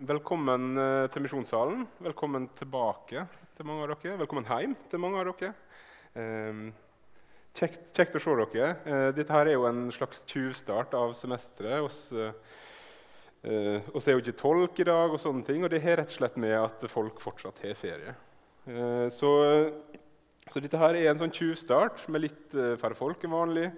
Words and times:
Velkommen 0.00 0.78
eh, 0.80 1.06
til 1.12 1.20
Misjonssalen. 1.20 1.82
Velkommen 2.00 2.46
tilbake 2.56 3.26
til 3.52 3.66
mange 3.68 3.84
av 3.84 3.90
dere. 3.90 4.14
Velkommen 4.22 4.46
hjem 4.48 4.72
til 4.88 5.00
mange 5.02 5.18
av 5.20 5.26
dere. 5.28 5.50
Eh, 6.16 6.62
kjekt, 7.58 7.90
kjekt, 7.92 8.16
å 8.16 8.22
se 8.24 8.36
dere. 8.54 8.70
Eh, 8.88 9.08
dette 9.18 9.34
her 9.34 9.50
er 9.50 9.58
jo 9.58 9.66
en 9.68 9.90
slags 9.92 10.22
tjuvstart 10.30 10.96
av 10.96 11.12
semesteret. 11.18 11.84
Oss, 11.84 11.98
eh, 12.16 13.90
oss 13.92 14.08
er 14.08 14.16
jo 14.16 14.22
ikke 14.24 14.38
tolk 14.40 14.80
i 14.80 14.86
dag, 14.88 15.12
og 15.12 15.20
sånne 15.20 15.44
ting, 15.44 15.66
og 15.68 15.74
det 15.74 15.82
har 15.84 16.00
rett 16.00 16.14
og 16.14 16.16
slett 16.16 16.40
med 16.40 16.56
at 16.56 16.88
folk 16.88 17.20
fortsatt 17.20 17.60
har 17.66 17.76
ferie. 17.76 18.16
Eh, 18.72 19.04
så, 19.12 19.34
så, 20.48 20.64
dette 20.64 20.80
her 20.80 20.96
er 20.96 21.10
en 21.12 21.20
sånn 21.20 21.36
tjuvstart 21.36 22.06
med 22.08 22.24
litt 22.24 22.56
eh, 22.56 22.72
færre 22.80 22.96
folk 22.96 23.28
enn 23.28 23.36
vanlig, 23.36 23.68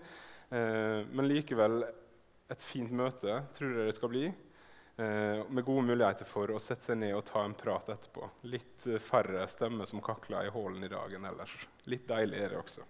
men 0.52 1.24
likevel 1.24 1.80
et 2.52 2.60
fint 2.60 2.90
møte, 2.92 3.38
tror 3.56 3.70
jeg 3.72 3.88
det 3.88 3.94
skal 3.96 4.10
bli. 4.12 4.26
Eh, 5.02 5.50
med 5.50 5.64
gode 5.64 5.82
muligheter 5.82 6.28
for 6.28 6.50
å 6.52 6.60
sette 6.62 6.84
seg 6.90 6.98
ned 7.00 7.14
og 7.16 7.24
ta 7.26 7.42
en 7.42 7.56
prat 7.58 7.88
etterpå. 7.94 8.28
Litt 8.52 8.86
eh, 8.86 9.00
færre 9.02 9.46
stemmer 9.50 9.88
som 9.88 10.02
kakler 10.04 10.46
i 10.46 10.52
hallen 10.52 10.84
i 10.84 10.90
dag 10.92 11.14
enn 11.16 11.26
ellers. 11.26 11.54
Litt 11.90 12.04
deilig 12.10 12.38
er 12.38 12.52
det 12.52 12.60
også. 12.60 12.84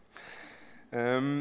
Um, 0.93 1.39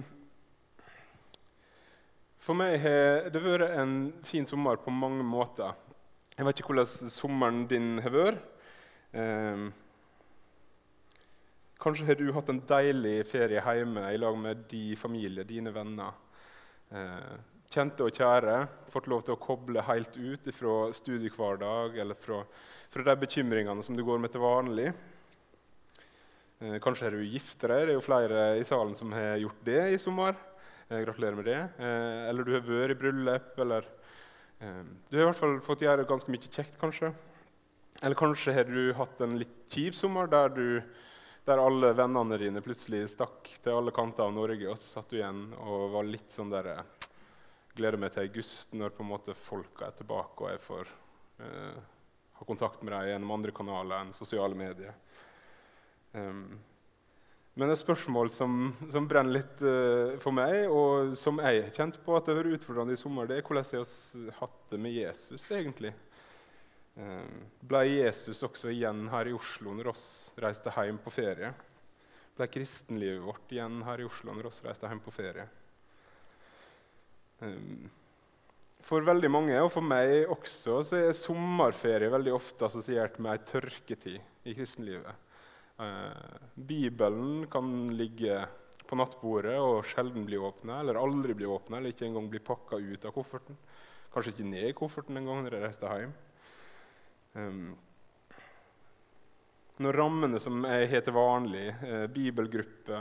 for 2.40 2.56
meg 2.56 2.78
har 2.86 3.28
det 3.34 3.42
vært 3.44 3.74
en 3.82 3.96
fin 4.26 4.48
sommer 4.48 4.80
på 4.80 4.94
mange 4.96 5.26
måter. 5.28 5.76
Jeg 6.38 6.48
vet 6.48 6.62
ikke 6.62 6.72
hvordan 6.72 7.12
sommeren 7.18 7.66
din 7.72 7.92
har 8.06 8.16
vært. 8.16 8.48
Um, 9.12 9.68
kanskje 11.82 12.08
har 12.08 12.22
du 12.22 12.30
hatt 12.38 12.54
en 12.54 12.64
deilig 12.70 13.18
ferie 13.28 13.66
hjemme 13.82 14.06
i 14.14 14.22
lag 14.22 14.40
med 14.40 14.64
din 14.72 14.96
familie, 14.96 15.44
dine 15.48 15.74
venner. 15.76 16.16
Kjente 17.72 18.04
og 18.04 18.12
kjære 18.12 18.56
fått 18.92 19.06
lov 19.08 19.22
til 19.24 19.38
å 19.38 19.40
koble 19.40 19.80
helt 19.88 20.18
ut 20.20 20.50
fra 20.52 20.74
studiehverdag 20.92 21.96
eller 22.04 22.18
fra, 22.20 22.42
fra, 22.92 23.06
de 23.08 23.14
bekymringene 23.22 23.86
som 23.86 23.96
du 23.96 24.04
går 24.04 24.20
med 24.20 24.34
til 24.34 24.44
vanlig. 24.44 24.90
Eh, 26.60 26.76
kanskje 26.84 27.08
er 27.08 27.16
du 27.16 27.24
giftere. 27.24 27.86
Det 27.88 27.94
er 27.94 27.96
jo 27.96 28.04
flere 28.04 28.44
i 28.60 28.66
salen 28.68 28.92
som 29.00 29.16
har 29.16 29.40
gjort 29.40 29.64
det 29.70 29.80
i 29.94 30.00
sommer. 30.04 30.36
Eh, 30.90 31.00
gratulerer 31.00 31.40
med 31.40 31.48
det. 31.48 31.60
Eh, 31.80 32.28
eller 32.28 32.44
du 32.44 32.52
har 32.58 32.68
vært 32.68 32.98
i 32.98 33.02
bryllup. 33.06 33.54
Eller 33.64 33.88
Du 34.62 35.16
har 35.18 35.24
i 35.24 35.26
hvert 35.32 35.40
fall 35.40 35.56
fått 35.66 35.82
gjøre 35.82 36.04
ganske 36.06 36.30
mye 36.30 36.50
kjekt, 36.52 36.76
kanskje. 36.78 37.16
Eller 38.04 38.20
kanskje 38.20 38.54
har 38.54 38.68
du 38.70 38.92
hatt 38.94 39.24
en 39.26 39.40
litt 39.40 39.56
kjip 39.74 39.96
sommer 39.98 40.28
der, 40.30 40.52
du, 40.54 40.84
der 41.48 41.58
alle 41.64 41.96
vennene 41.98 42.38
dine 42.38 42.62
plutselig 42.62 43.08
stakk 43.16 43.50
til 43.64 43.80
alle 43.80 43.96
kanter 43.96 44.28
av 44.28 44.36
Norge, 44.36 44.68
og 44.70 44.78
så 44.78 45.00
satt 45.00 45.10
du 45.10 45.18
igjen 45.18 45.48
og 45.56 45.96
var 45.96 46.06
litt 46.06 46.30
sånn 46.30 46.54
der 46.54 46.76
gleder 47.78 48.00
meg 48.02 48.14
til 48.14 48.26
august, 48.26 48.74
når 48.78 48.94
på 48.96 49.06
en 49.06 49.12
måte 49.12 49.38
folka 49.38 49.88
er 49.88 49.96
tilbake 49.98 50.44
og 50.44 50.52
jeg 50.52 50.62
får 50.64 50.92
eh, 51.46 51.80
ha 52.42 52.48
kontakt 52.48 52.84
med 52.84 52.94
dem 52.96 53.08
gjennom 53.12 53.38
andre 53.38 53.54
kanaler 53.56 54.02
enn 54.02 54.14
sosiale 54.18 54.58
medier. 54.58 54.96
Um, 56.12 56.60
men 57.60 57.72
et 57.72 57.80
spørsmål 57.80 58.32
som, 58.32 58.72
som 58.92 59.08
brenner 59.08 59.38
litt 59.38 59.62
uh, 59.62 60.18
for 60.24 60.34
meg, 60.36 60.66
og 60.72 61.12
som 61.20 61.42
jeg 61.44 61.66
har 61.66 61.76
kjent 61.76 62.00
på 62.04 62.16
at 62.16 62.26
det 62.26 62.34
har 62.34 62.40
vært 62.42 62.58
utfordrende 62.58 62.96
i 62.96 63.00
sommer, 63.00 63.28
det 63.28 63.38
er 63.38 63.46
hvordan 63.46 63.68
jeg 63.68 63.84
har 63.84 64.40
hatt 64.40 64.62
det 64.72 64.80
med 64.82 64.96
Jesus. 64.96 65.50
egentlig. 65.52 65.94
Um, 66.96 67.46
ble 67.64 67.86
Jesus 67.88 68.42
også 68.44 68.72
igjen 68.72 69.06
her 69.14 69.30
i 69.30 69.36
Oslo 69.36 69.72
når 69.78 69.94
oss 69.94 70.06
reiste 70.42 70.74
hjem 70.76 71.00
på 71.04 71.14
ferie? 71.14 71.54
Ble 72.36 72.48
kristenlivet 72.52 73.24
vårt 73.24 73.54
igjen 73.54 73.80
her 73.88 74.02
i 74.02 74.08
Oslo 74.08 74.34
når 74.36 74.50
oss 74.50 74.64
reiste 74.66 74.90
hjem 74.90 75.04
på 75.04 75.14
ferie? 75.14 75.46
Ehm, 77.42 77.90
for 78.86 79.06
veldig 79.06 79.30
mange, 79.32 79.58
og 79.62 79.72
for 79.74 79.86
meg 79.86 80.30
også, 80.32 80.80
så 80.86 81.00
er 81.00 81.18
sommerferie 81.18 82.12
veldig 82.12 82.34
ofte 82.36 82.68
assosiert 82.68 83.20
med 83.22 83.36
ei 83.36 83.46
tørketid 83.50 84.48
i 84.50 84.56
kristenlivet. 84.58 85.30
Ehm, 85.82 86.50
Bibelen 86.56 87.46
kan 87.52 87.72
ligge 87.98 88.42
på 88.88 88.98
nattbordet 89.00 89.56
og 89.62 89.86
sjelden 89.88 90.26
bli 90.28 90.38
åpna, 90.38 90.82
eller 90.82 91.00
aldri 91.00 91.34
bli 91.38 91.48
åpna, 91.48 91.78
eller 91.78 91.94
ikke 91.94 92.10
engang 92.10 92.28
bli 92.30 92.42
pakka 92.44 92.82
ut 92.82 93.06
av 93.08 93.16
kofferten. 93.16 93.58
Kanskje 94.12 94.34
ikke 94.36 94.50
ned 94.50 94.68
i 94.68 94.76
kofferten 94.76 95.18
engang 95.18 95.46
når 95.46 95.56
jeg 95.56 95.64
reiste 95.64 95.94
hjem. 96.02 96.14
Um, 97.32 97.70
når 99.82 99.98
rammene 99.98 100.40
som 100.44 100.66
jeg 100.68 101.00
til 101.06 101.16
vanlig, 101.16 101.70
eh, 101.88 102.06
bibelgruppe, 102.12 103.00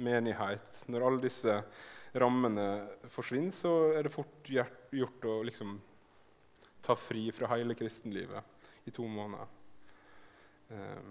menighet 0.00 0.84
Når 0.88 1.04
alle 1.06 1.20
disse 1.20 1.54
rammene 2.12 2.66
forsvinner, 3.12 3.54
så 3.54 3.72
er 3.94 4.06
det 4.06 4.14
fort 4.14 4.50
gjort 4.50 5.26
å 5.30 5.40
liksom 5.46 5.76
ta 6.82 6.96
fri 6.96 7.28
fra 7.32 7.50
hele 7.54 7.76
kristenlivet 7.78 8.88
i 8.88 8.94
to 8.94 9.06
måneder. 9.06 9.46
Eh, 10.70 11.10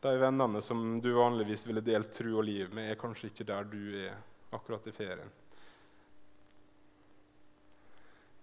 de 0.00 0.16
vennene 0.16 0.62
som 0.64 1.00
du 1.00 1.12
vanligvis 1.12 1.66
ville 1.68 1.84
delt 1.84 2.12
tro 2.16 2.38
og 2.38 2.46
liv 2.48 2.72
med, 2.74 2.90
er 2.90 3.00
kanskje 3.00 3.28
ikke 3.30 3.46
der 3.50 3.68
du 3.68 3.82
er 4.00 4.16
akkurat 4.56 4.86
i 4.88 4.94
ferien. 4.96 5.34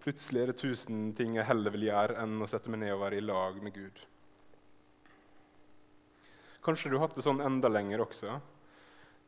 Plutselig 0.03 0.44
er 0.44 0.51
det 0.51 0.62
tusen 0.62 1.09
ting 1.18 1.35
jeg 1.35 1.47
heller 1.50 1.74
vil 1.74 1.89
gjøre 1.89 2.22
enn 2.22 2.38
å 2.39 2.47
sette 2.47 2.72
meg 2.72 2.84
ned 2.84 2.94
og 2.94 3.01
være 3.01 3.18
i 3.18 3.25
lag 3.25 3.57
med 3.63 3.74
Gud. 3.75 4.03
Kanskje 6.63 6.91
du 6.91 6.97
har 6.97 7.07
hatt 7.07 7.18
det 7.18 7.25
sånn 7.25 7.41
enda 7.44 7.72
lenger 7.72 8.06
også. 8.06 8.38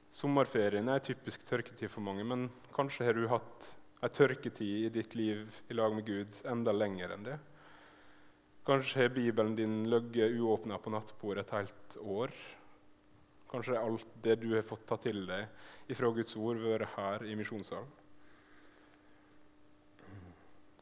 Sommerferien 0.10 0.90
er 0.90 1.04
typisk 1.06 1.44
tørketid 1.46 1.92
for 1.94 2.02
mange, 2.02 2.26
men 2.26 2.48
kanskje 2.74 3.06
har 3.06 3.18
du 3.18 3.28
hatt 3.30 3.74
ei 4.02 4.10
tørketid 4.16 4.86
i 4.88 4.94
ditt 4.94 5.14
liv 5.20 5.60
i 5.70 5.76
lag 5.78 5.94
med 5.94 6.08
Gud 6.08 6.40
enda 6.50 6.74
lenger 6.74 7.14
enn 7.14 7.28
det. 7.28 7.38
Kanskje 8.66 9.04
har 9.04 9.14
Bibelen 9.14 9.56
din 9.58 9.84
ligget 9.90 10.34
uåpna 10.40 10.80
på 10.82 10.94
nattbordet 10.94 11.46
et 11.46 11.54
helt 11.58 11.98
år. 12.02 12.34
Kanskje 13.50 13.76
er 13.76 13.86
alt 13.86 14.12
det 14.24 14.36
du 14.42 14.52
har 14.56 14.66
fått 14.66 14.86
ta 14.90 14.98
til 15.02 15.24
deg 15.30 15.92
ifra 15.94 16.12
Guds 16.14 16.36
ord, 16.38 16.62
vært 16.62 16.94
her 16.96 17.26
i 17.26 17.38
misjonssalen. 17.38 17.90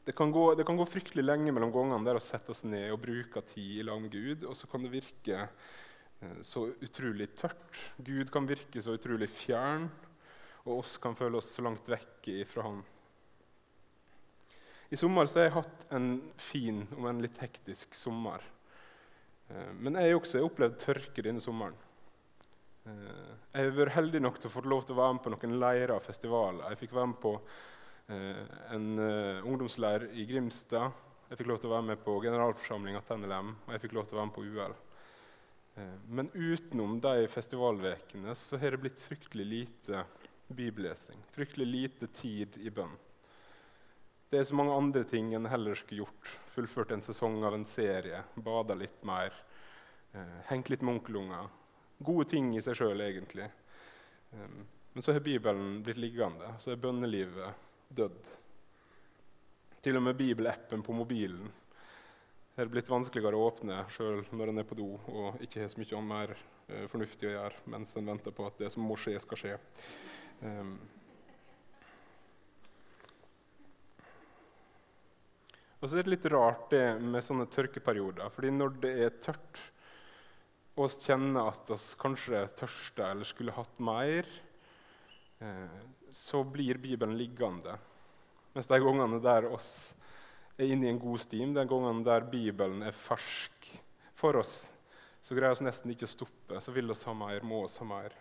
Det 0.08 0.14
kan, 0.16 0.30
gå, 0.32 0.54
det 0.56 0.64
kan, 0.64 0.76
gå, 0.80 0.86
fryktelig 0.88 1.20
lenge 1.24 1.52
mellom 1.52 1.72
gangene 1.72 2.00
der 2.06 2.16
å 2.16 2.22
sette 2.24 2.54
oss 2.54 2.62
ned 2.64 2.94
og 2.94 3.02
bruke 3.02 3.42
tid 3.50 3.82
i 3.82 3.84
lag 3.84 4.00
med 4.00 4.14
Gud, 4.14 4.46
og 4.48 4.56
så 4.56 4.68
kan 4.70 4.80
det 4.80 4.94
virke 4.94 5.48
så 6.42 6.64
utrolig 6.82 7.28
tørt. 7.38 7.78
Gud 7.96 8.30
kan 8.34 8.46
virke 8.48 8.82
så 8.82 8.96
utrolig 8.98 9.28
fjern, 9.30 9.86
og 10.64 10.80
oss 10.80 10.96
kan 11.02 11.14
føle 11.18 11.38
oss 11.38 11.52
så 11.54 11.62
langt 11.62 11.86
vekk 11.88 12.30
fra 12.50 12.64
Han. 12.66 12.80
I 14.88 14.96
sommer 14.96 15.28
har 15.28 15.44
jeg 15.44 15.52
hatt 15.52 15.90
en 15.92 16.12
fin, 16.40 16.80
om 16.96 17.06
en 17.10 17.20
litt 17.20 17.36
hektisk 17.42 17.92
sommer. 17.96 18.40
Eh, 19.52 19.72
men 19.76 19.98
jeg 20.00 20.08
har 20.08 20.20
også 20.20 20.40
opplevd 20.46 20.78
tørke 20.80 21.24
denne 21.24 21.42
sommeren. 21.44 21.76
Eh, 22.88 23.34
jeg 23.52 23.68
har 23.68 23.76
vært 23.76 23.96
heldig 23.98 24.22
nok 24.24 24.40
til 24.40 24.48
å 24.48 24.54
få 24.54 24.64
lov 24.64 24.86
til 24.88 24.96
å 24.96 25.02
være 25.02 25.18
med 25.18 25.24
på 25.26 25.34
noen 25.34 25.58
leirer 25.60 25.92
og 25.92 26.06
festivaler. 26.06 26.72
Jeg 26.72 26.82
fikk 26.84 26.96
være 26.96 27.12
med 27.12 27.20
på 27.24 27.34
en 28.08 28.86
ungdomsleir 29.44 30.06
i 30.16 30.22
Grimstad. 30.24 30.94
Jeg 31.28 31.36
fikk 31.36 31.50
lov 31.50 31.58
til 31.60 31.68
å 31.68 31.74
være 31.74 31.84
med 31.90 31.98
på 32.00 32.14
generalforsamlinga 32.24 33.02
til 33.04 33.18
NLM, 33.20 33.50
og 33.66 33.74
jeg 33.74 33.82
fikk 33.82 33.96
lov 33.98 34.06
til 34.08 34.16
å 34.16 34.20
være 34.22 34.30
med 34.30 34.36
på 34.38 34.44
UL. 34.48 34.76
Eh, 35.78 35.98
men 36.08 36.30
utenom 36.34 37.00
de 37.00 37.28
festivalvekene 37.28 38.34
så 38.34 38.56
har 38.56 38.70
det 38.70 38.76
blitt 38.76 39.00
fryktelig 39.00 39.46
lite 39.46 40.04
bibellesing. 40.48 41.16
Fryktelig 41.30 41.66
lite 41.66 42.06
tid 42.06 42.56
i 42.58 42.70
bønn. 42.70 42.96
Det 44.28 44.40
er 44.40 44.44
så 44.44 44.56
mange 44.58 44.74
andre 44.76 45.04
ting 45.08 45.30
enn 45.36 45.46
heller 45.48 45.78
skulle 45.78 46.02
gjort. 46.02 46.32
Fullført 46.52 46.90
en 46.92 47.04
sesong 47.04 47.38
av 47.44 47.54
en 47.54 47.64
serie, 47.68 48.22
bada 48.34 48.74
litt 48.76 49.04
mer, 49.04 49.32
eh, 50.12 50.40
hengt 50.50 50.70
litt 50.70 50.82
med. 50.82 51.48
Gode 51.98 52.28
ting 52.28 52.56
i 52.56 52.60
seg 52.60 52.76
sjøl, 52.76 53.00
egentlig. 53.00 53.48
Eh, 54.32 54.58
men 54.92 55.02
så 55.02 55.12
har 55.12 55.20
Bibelen 55.20 55.82
blitt 55.82 55.96
liggende. 55.96 56.54
Så 56.58 56.72
er 56.72 56.76
bønnelivet 56.76 57.54
dødd. 57.88 58.34
Til 59.80 59.96
og 59.96 60.02
med 60.02 60.16
bibelappen 60.16 60.82
på 60.82 60.92
mobilen 60.92 61.52
er 62.58 62.70
blitt 62.72 62.88
vanskeligere 62.90 63.38
å 63.38 63.48
åpne 63.52 63.82
sjøl 63.94 64.24
når 64.34 64.50
en 64.50 64.60
er 64.62 64.66
på 64.66 64.76
do 64.78 64.88
og 64.98 65.42
ikke 65.44 65.62
har 65.62 65.68
så 65.70 65.78
mye 65.78 66.00
mer 66.02 66.32
eh, 66.34 66.86
fornuftig 66.90 67.28
å 67.30 67.34
gjøre 67.36 67.66
mens 67.70 67.94
en 67.96 68.08
venter 68.10 68.34
på 68.34 68.46
at 68.48 68.58
det 68.58 68.70
som 68.74 68.82
må 68.82 68.96
skje, 68.98 69.14
skal 69.22 69.38
skje. 69.38 69.52
Um, 70.42 70.72
og 75.78 75.84
så 75.86 75.98
er 75.98 76.06
det 76.06 76.14
litt 76.16 76.26
rart 76.32 76.66
det 76.72 76.86
med 76.98 77.26
sånne 77.26 77.46
tørkeperioder. 77.54 78.30
fordi 78.34 78.50
når 78.54 78.74
det 78.82 78.94
er 79.06 79.20
tørt, 79.22 79.62
og 80.78 80.90
vi 80.90 81.06
kjenner 81.06 81.52
at 81.52 81.70
vi 81.70 81.78
kanskje 82.02 82.42
tørster 82.58 83.12
eller 83.12 83.28
skulle 83.28 83.54
hatt 83.54 83.78
mer, 83.82 84.26
eh, 85.38 85.78
så 86.10 86.42
blir 86.42 86.82
Bibelen 86.82 87.14
liggende. 87.18 87.78
Mens 88.54 88.66
de 88.66 88.82
gangene 88.82 89.22
der 89.22 89.46
oss 89.46 89.94
er 90.58 90.72
inne 90.72 90.88
i 90.88 90.92
en 90.92 91.00
god 91.02 91.22
stim, 91.22 91.52
den 91.54 91.68
gangen 91.70 92.04
der 92.06 92.26
Bibelen 92.28 92.82
er 92.86 92.96
fersk 92.96 93.68
for 94.18 94.40
oss, 94.40 94.68
så 95.22 95.36
greier 95.36 95.54
vi 95.58 95.66
nesten 95.68 95.92
ikke 95.92 96.08
å 96.08 96.10
stoppe. 96.10 96.60
Så 96.62 96.74
vil 96.74 96.90
vi 96.90 96.96
ha 97.06 97.14
mer, 97.14 97.44
må 97.46 97.62
vi 97.66 97.74
ha 97.78 97.86
mer. 97.86 98.16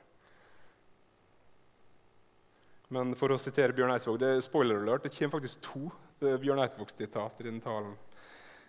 Men 2.93 3.15
for 3.19 3.33
å 3.33 3.39
sitere 3.41 3.75
Bjørn 3.75 3.91
Eidsvåg, 3.95 4.19
det 4.21 4.29
er 4.31 4.43
spoiler 4.45 4.79
alert, 4.79 5.03
det 5.03 5.11
kommer 5.15 5.37
faktisk 5.37 5.65
to 5.65 5.87
Bjørn 6.21 6.61
Eidsvåg-sitat 6.63 7.41
i 7.41 7.47
denne 7.49 7.63
talen. 7.63 7.97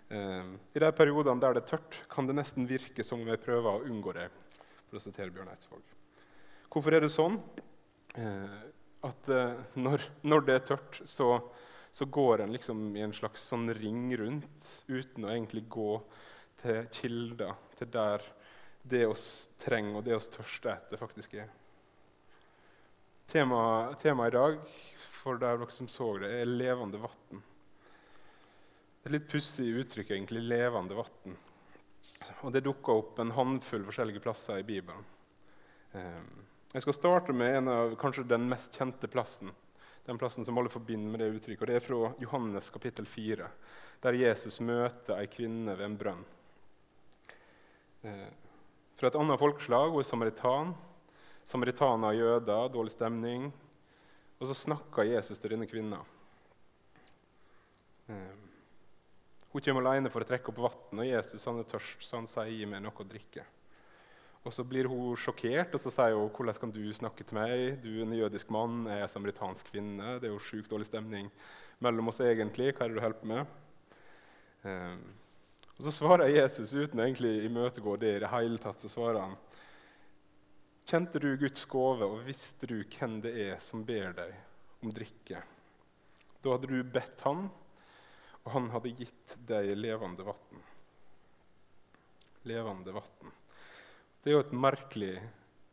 Eh, 0.08 0.48
I 0.74 0.82
de 0.82 0.90
periodene 0.96 1.40
der 1.42 1.58
det 1.58 1.62
er 1.64 1.70
tørt, 1.74 2.00
kan 2.10 2.26
det 2.26 2.36
nesten 2.38 2.66
virke 2.68 3.04
som 3.04 3.22
om 3.22 3.30
jeg 3.30 3.42
prøver 3.44 3.70
å 3.70 3.86
unngå 3.86 4.16
det. 4.16 4.30
for 4.88 4.96
å 4.96 5.04
sitere 5.04 5.30
Bjørn 5.30 5.50
Eidsvåg. 5.52 5.82
Hvorfor 6.72 6.94
er 6.96 7.04
det 7.04 7.12
sånn? 7.12 7.34
Eh, 8.16 8.60
at 9.04 9.28
eh, 9.28 9.58
når, 9.76 10.06
når, 10.24 10.46
det 10.46 10.54
er 10.54 10.64
tørt, 10.70 11.00
så, 11.04 11.28
så 11.90 12.04
går 12.04 12.44
en 12.44 12.52
liksom 12.54 12.96
i 12.96 13.02
en 13.04 13.14
slags 13.16 13.46
sånn 13.50 13.68
ring 13.74 14.10
rundt 14.18 14.68
uten 14.86 15.24
å 15.26 15.32
egentlig 15.32 15.64
gå 15.68 15.92
til 16.62 16.84
kilder, 16.92 17.54
til 17.78 17.90
der 17.94 18.24
det 18.88 19.04
oss 19.06 19.48
trenger 19.60 19.98
og 19.98 20.06
det 20.06 20.16
oss 20.16 20.30
tørster 20.32 20.74
etter, 20.74 21.00
faktisk 21.00 21.34
er. 21.38 21.50
Temaet 23.28 23.98
tema 24.00 24.28
i 24.28 24.32
dag 24.32 24.56
for 25.18 25.40
dere 25.40 25.66
som 25.74 25.88
så 25.90 26.14
det, 26.22 26.30
er 26.40 26.48
levende 26.48 27.00
vann. 27.02 27.42
Et 29.04 29.12
litt 29.12 29.28
pussig 29.30 29.68
uttrykk, 29.82 30.14
egentlig. 30.14 30.42
Levende 30.48 30.96
vann. 30.96 31.36
Og 32.42 32.52
det 32.54 32.64
dukka 32.66 32.96
opp 32.96 33.20
en 33.20 33.34
håndfull 33.36 33.84
forskjellige 33.86 34.22
plasser 34.24 34.62
i 34.62 34.66
Bibelen. 34.66 35.04
Ehm, 35.96 36.46
jeg 36.72 36.84
skal 36.84 36.96
starte 36.96 37.36
med 37.36 37.60
en 37.60 37.70
av 37.72 37.94
kanskje 38.00 38.26
den 38.28 38.48
mest 38.50 38.74
kjente 38.76 39.10
plassen. 39.12 39.52
Den 40.08 40.18
plassen 40.18 40.44
som 40.44 40.56
alle 40.56 40.72
forbinder 40.72 41.12
med 41.12 41.20
det 41.20 41.34
uttrykket. 41.36 41.62
og 41.62 41.68
Det 41.68 41.74
er 41.76 41.84
fra 41.84 42.12
Johannes 42.22 42.70
kapittel 42.72 43.04
4, 43.04 43.48
der 44.00 44.16
Jesus 44.16 44.56
møter 44.64 45.18
ei 45.20 45.26
kvinne 45.28 45.74
ved 45.76 45.84
en 45.84 45.96
brønn. 46.00 46.22
Eh, 48.08 48.30
fra 48.96 49.10
et 49.10 49.18
annet 49.20 49.38
folkeslag, 49.38 49.92
hun 49.92 50.00
er 50.00 50.08
samaritan. 50.08 50.72
Samaritaner 51.44 52.08
og 52.08 52.16
jøder, 52.22 52.72
dårlig 52.72 52.94
stemning. 52.96 53.50
Og 54.40 54.48
så 54.48 54.56
snakker 54.56 55.10
Jesus 55.10 55.44
til 55.44 55.52
denne 55.52 55.68
kvinna. 55.68 56.00
Ehm, 58.08 58.48
hun 59.52 59.62
kommer 59.62 59.84
alene 59.84 60.08
for 60.08 60.24
å 60.24 60.28
trekke 60.28 60.52
opp 60.54 60.64
vann, 60.64 61.04
og 61.04 61.08
Jesus 61.08 61.44
han 61.44 61.60
er 61.60 61.68
tørst, 61.68 62.00
så 62.00 62.16
han 62.16 62.26
sier 62.26 62.48
'gi 62.48 62.64
meg 62.64 62.80
noe 62.80 62.96
å 62.96 63.04
drikke'. 63.04 63.44
Og 64.48 64.54
Så 64.56 64.64
blir 64.64 64.88
hun 64.88 65.12
sjokkert 65.20 65.74
og 65.76 65.80
så 65.82 65.90
sier 65.92 66.14
hun, 66.16 66.30
'Hvordan 66.30 66.58
kan 66.58 66.70
du 66.70 66.92
snakke 66.94 67.22
til 67.22 67.36
meg? 67.36 67.82
Du 67.82 68.00
er 68.00 68.02
en 68.02 68.12
jødisk 68.16 68.50
mann, 68.50 68.86
jeg 68.86 69.02
er 69.02 69.06
samaritansk 69.06 69.66
kvinne.' 69.68 70.20
Det 70.20 70.24
er 70.24 70.32
jo 70.32 70.38
sjukt 70.38 70.70
dårlig 70.70 70.86
stemning 70.86 71.30
mellom 71.80 72.08
oss 72.08 72.20
egentlig. 72.20 72.72
Hva 72.72 72.84
er 72.84 72.88
det 72.88 72.96
du 72.96 73.00
holder 73.00 73.20
på 73.20 73.26
med? 73.26 73.46
Um, 74.64 75.12
og 75.76 75.84
Så 75.84 75.92
svarer 75.92 76.32
Jesus 76.32 76.72
uten 76.72 76.98
egentlig 76.98 77.44
imøtegå 77.44 77.98
det 78.00 78.16
i 78.16 78.20
det 78.20 78.30
hele 78.30 78.58
tatt. 78.58 78.80
så 78.80 78.88
svarer 78.88 79.20
han, 79.20 79.36
Kjente 80.86 81.20
du 81.20 81.36
Guds 81.36 81.66
gave, 81.66 82.02
og 82.02 82.24
visste 82.24 82.66
du 82.66 82.82
hvem 82.82 83.20
det 83.20 83.34
er 83.36 83.58
som 83.58 83.84
ber 83.84 84.14
deg 84.16 84.34
om 84.82 84.90
drikke? 84.90 85.42
Da 86.42 86.50
hadde 86.50 86.66
du 86.66 86.82
bedt 86.82 87.20
han, 87.20 87.50
og 88.44 88.52
han 88.52 88.70
hadde 88.70 88.96
gitt 88.96 89.36
deg 89.46 89.76
levende 89.76 90.24
vann. 90.24 90.64
Levende 92.44 92.92
vann. 92.92 93.32
Det 94.18 94.32
er 94.32 94.34
jo 94.34 94.42
et 94.42 94.54
merkelig 94.56 95.12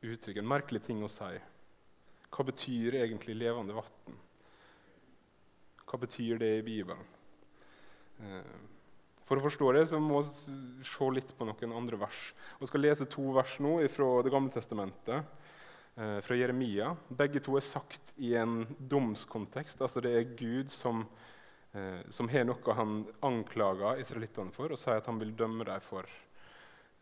uttrykk, 0.05 0.37
en 0.37 0.49
merkelig 0.51 0.83
ting 0.85 1.01
å 1.01 1.09
si. 1.09 1.33
Hva 2.29 2.45
betyr 2.45 2.99
egentlig 2.99 3.33
levende 3.39 3.73
vann? 3.73 4.19
Hva 5.85 5.99
betyr 6.01 6.37
det 6.41 6.51
i 6.59 6.65
Bibelen? 6.65 7.01
Eh, 8.21 8.53
for 9.25 9.39
å 9.39 9.45
forstå 9.47 9.71
det 9.73 9.85
så 9.89 9.99
må 10.01 10.21
vi 10.21 10.85
se 10.85 11.09
litt 11.15 11.33
på 11.37 11.47
noen 11.49 11.73
andre 11.73 11.97
vers. 12.03 12.19
Vi 12.59 12.69
skal 12.69 12.85
lese 12.85 13.07
to 13.09 13.31
vers 13.33 13.57
nå 13.63 13.79
fra 13.89 14.09
Det 14.21 14.33
gamle 14.33 14.53
testamentet, 14.53 15.25
eh, 15.97 16.19
fra 16.21 16.37
Jeremia. 16.37 16.95
Begge 17.09 17.41
to 17.41 17.57
er 17.57 17.65
sagt 17.65 18.13
i 18.17 18.35
en 18.35 18.65
domskontekst. 18.79 19.81
altså 19.81 20.01
Det 20.01 20.13
er 20.13 20.35
Gud 20.37 20.69
som 20.69 21.07
eh, 21.73 22.01
som 22.09 22.29
har 22.29 22.45
noe 22.45 22.73
han 22.73 23.05
anklager 23.21 23.99
israelittene 23.99 24.51
for, 24.51 24.71
og 24.71 24.77
sier 24.77 24.97
at 24.97 25.07
han 25.07 25.19
vil 25.19 25.35
dømme 25.35 25.65
dem 25.65 25.81
for. 25.81 26.05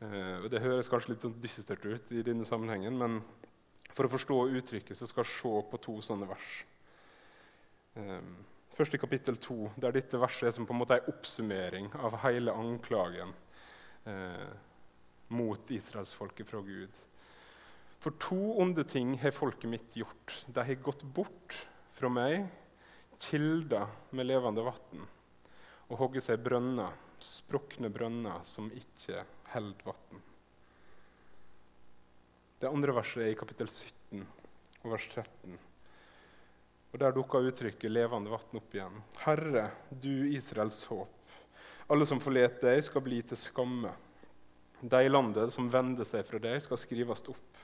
Eh, 0.03 0.47
det 0.51 0.61
høres 0.63 0.89
kanskje 0.91 1.13
litt 1.13 1.23
sånn 1.23 1.39
dystert 1.44 1.85
ut 1.85 2.11
i 2.11 2.23
denne 2.25 2.47
sammenhengen, 2.47 2.97
men 3.00 3.21
for 3.94 4.07
å 4.07 4.11
forstå 4.11 4.39
uttrykket 4.59 4.97
så 5.00 5.07
skal 5.07 5.23
jeg 5.23 5.35
se 5.38 5.53
på 5.69 5.79
to 5.85 5.95
sånne 6.03 6.27
vers. 6.27 6.50
Eh, 8.00 8.19
først 8.75 8.97
i 8.97 9.01
kapittel 9.01 9.38
2, 9.39 9.57
der 9.79 9.95
dette 9.95 10.19
verset 10.19 10.50
er 10.50 10.55
som 10.57 10.67
på 10.67 10.75
en 10.75 10.81
måte 10.81 10.97
en 10.97 11.13
oppsummering 11.13 11.91
av 12.01 12.19
hele 12.25 12.55
anklagen 12.57 13.31
eh, 14.09 14.50
mot 15.33 15.71
israelsfolket 15.71 16.50
fra 16.50 16.59
Gud. 16.65 16.97
For 18.03 18.17
to 18.19 18.41
onde 18.59 18.83
ting 18.83 19.15
har 19.21 19.31
folket 19.31 19.69
mitt 19.71 19.95
gjort. 19.95 20.33
De 20.51 20.65
har 20.67 20.83
gått 20.83 21.05
bort 21.15 21.55
fra 21.95 22.09
meg 22.11 22.50
kilder 23.23 23.88
med 24.11 24.27
levende 24.27 24.65
vann 24.65 25.05
og 25.88 26.00
hogget 26.00 26.25
seg 26.25 26.41
brønner, 26.44 26.91
sprukne 27.23 27.88
brønner 27.94 28.41
som 28.47 28.67
ikke 28.75 29.21
holder 29.53 29.89
vann. 29.89 30.23
Det 32.59 32.71
andre 32.71 32.95
verset 32.95 33.25
er 33.25 33.33
i 33.33 33.38
kapittel 33.38 33.67
17 33.67 34.23
og 34.83 34.91
vers 34.94 35.07
13. 35.11 35.57
Og 36.94 37.00
Der 37.00 37.11
dukker 37.11 37.47
uttrykket 37.50 37.91
'levende 37.91 38.29
vann' 38.29 38.57
opp 38.59 38.75
igjen. 38.75 39.01
Herre, 39.25 39.71
du 39.89 40.29
Israels 40.29 40.83
håp. 40.85 41.31
Alle 41.89 42.05
som 42.05 42.19
forlater 42.19 42.69
deg, 42.69 42.83
skal 42.83 43.01
bli 43.01 43.21
til 43.21 43.38
skamme. 43.38 43.91
De 44.81 45.05
i 45.05 45.09
landet 45.09 45.51
som 45.53 45.69
vender 45.69 46.05
seg 46.05 46.25
fra 46.25 46.39
deg, 46.39 46.61
skal 46.61 46.77
skrives 46.77 47.25
opp. 47.27 47.57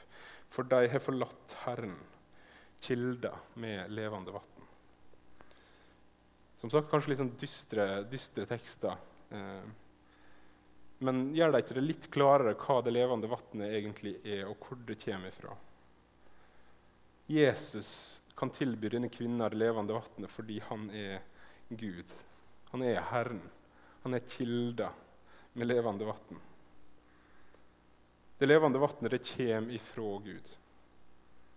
For 0.49 0.63
de 0.63 0.87
har 0.89 0.99
forlatt 0.99 1.55
Herren, 1.65 1.95
kilder 2.81 3.37
med 3.55 3.91
levende 3.91 4.33
vann. 4.33 4.65
Som 6.57 6.69
sagt, 6.69 6.89
kanskje 6.89 7.09
litt 7.13 7.21
sånn 7.21 7.37
dystre, 7.39 8.03
dystre 8.09 8.45
tekster. 8.49 8.97
Eh, 9.31 9.63
men 10.99 11.29
gjør 11.35 11.53
det 11.53 11.63
ikke 11.63 11.77
det 11.77 11.85
litt 11.85 12.07
klarere 12.11 12.55
hva 12.59 12.79
det 12.83 12.91
levende 12.91 13.29
vannet 13.31 13.75
egentlig 13.77 14.17
er, 14.23 14.45
og 14.49 14.57
hvor 14.59 14.79
det 14.87 14.97
kommer 14.99 15.31
ifra? 15.31 15.53
Jesus 17.29 17.91
kan 18.35 18.49
tilby 18.49 18.89
denne 18.89 19.11
kvinnen 19.11 19.43
det 19.43 19.59
levende 19.59 19.95
vannet 19.95 20.31
fordi 20.33 20.59
han 20.67 20.89
er 20.95 21.21
Gud. 21.69 22.11
Han 22.71 22.83
er 22.83 23.01
Herren. 23.11 23.41
Han 24.03 24.15
er 24.17 24.25
kilda 24.27 24.89
med 25.53 25.67
levende 25.67 26.07
vann. 26.07 26.39
Det 28.39 28.47
levende 28.47 28.79
vannet 28.79 29.31
kommer 29.35 29.75
ifra 29.75 30.19
Gud. 30.25 30.49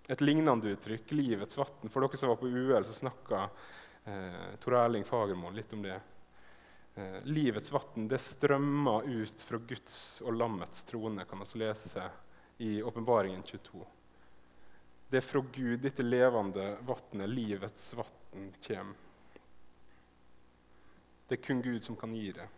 Et 0.09 0.21
lignende 0.21 0.75
uttrykk, 0.75 1.13
livets 1.15 1.59
vann. 1.59 1.89
For 1.89 2.05
dere 2.05 2.19
som 2.21 2.33
var 2.33 2.41
på 2.41 2.51
UL, 2.51 2.85
så 2.85 2.95
snakka 2.99 3.45
eh, 4.05 4.49
Tor 4.61 4.77
Erling 4.85 5.07
Fagermoen 5.07 5.57
litt 5.57 5.73
om 5.73 5.83
det. 5.87 6.01
Eh, 6.95 7.25
livets 7.25 7.73
vann 7.73 8.11
strømmer 8.19 9.07
ut 9.09 9.43
fra 9.43 9.59
Guds 9.59 10.21
og 10.27 10.35
lammets 10.37 10.85
trone, 10.85 11.25
kan 11.25 11.41
vi 11.41 11.63
lese 11.63 12.11
i 12.59 12.83
Åpenbaringen 12.83 13.43
22. 13.43 13.87
Det 15.09 15.21
er 15.21 15.25
fra 15.25 15.41
Gud 15.53 15.81
dette 15.81 16.05
levende 16.05 16.75
vannet, 16.85 17.29
livets 17.29 17.95
vann, 17.97 18.53
kommer. 18.67 19.09
Det 21.29 21.39
er 21.39 21.47
kun 21.47 21.63
Gud 21.65 21.81
som 21.83 21.97
kan 21.97 22.13
gi 22.13 22.29
det. 22.37 22.49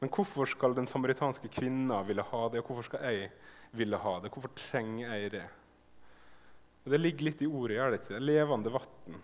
Men 0.00 0.10
hvorfor 0.10 0.48
skal 0.50 0.74
den 0.74 0.88
samaritanske 0.90 1.48
kvinna 1.52 2.02
ville 2.02 2.24
ha 2.26 2.42
det, 2.48 2.62
og 2.62 2.70
hvorfor 2.70 2.88
skal 2.88 3.06
jeg 3.06 3.30
ville 3.76 3.98
ha 4.02 4.14
det? 4.18 4.32
Hvorfor 4.34 4.50
trenger 4.56 5.14
jeg 5.14 5.34
det? 5.36 5.46
Det 6.90 6.98
ligger 6.98 7.28
litt 7.28 7.42
i 7.44 7.46
ordet, 7.46 7.76
gjør 7.76 7.92
det 7.92 8.00
ikke? 8.00 8.22
Levende 8.24 8.72
vann. 8.74 9.20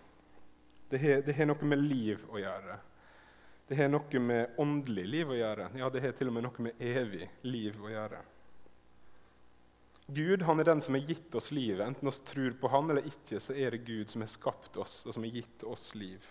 Det 0.87 1.01
har, 1.03 1.49
noe 1.49 1.67
med 1.67 1.83
liv 1.83 2.21
å 2.31 2.39
gjøre. 2.39 2.77
Det 3.67 3.75
har 3.75 3.89
noe 3.91 4.19
med 4.23 4.55
åndelig 4.63 5.03
liv 5.11 5.31
å 5.31 5.35
gjøre. 5.35 5.69
Ja, 5.75 5.89
det 5.91 6.01
har 6.05 6.15
til 6.15 6.29
og 6.31 6.37
med 6.37 6.45
noe 6.47 6.63
med 6.69 6.83
evig 6.83 7.27
liv 7.43 7.75
å 7.83 7.91
gjøre. 7.91 8.21
Gud 10.07 10.45
han 10.47 10.63
er 10.63 10.69
den 10.69 10.81
som 10.81 10.95
har 10.95 11.03
gitt 11.03 11.35
oss 11.35 11.49
livet. 11.51 11.83
Enten 11.83 12.07
oss 12.07 12.21
tror 12.23 12.53
på 12.61 12.71
han 12.71 12.87
eller 12.93 13.09
ikke, 13.09 13.41
så 13.43 13.51
er 13.51 13.75
det 13.75 13.83
Gud 13.89 14.07
som 14.13 14.23
har 14.23 14.31
skapt 14.31 14.79
oss 14.79 15.01
og 15.03 15.17
som 15.17 15.25
har 15.27 15.35
gitt 15.35 15.65
oss 15.67 15.89
liv. 15.99 16.23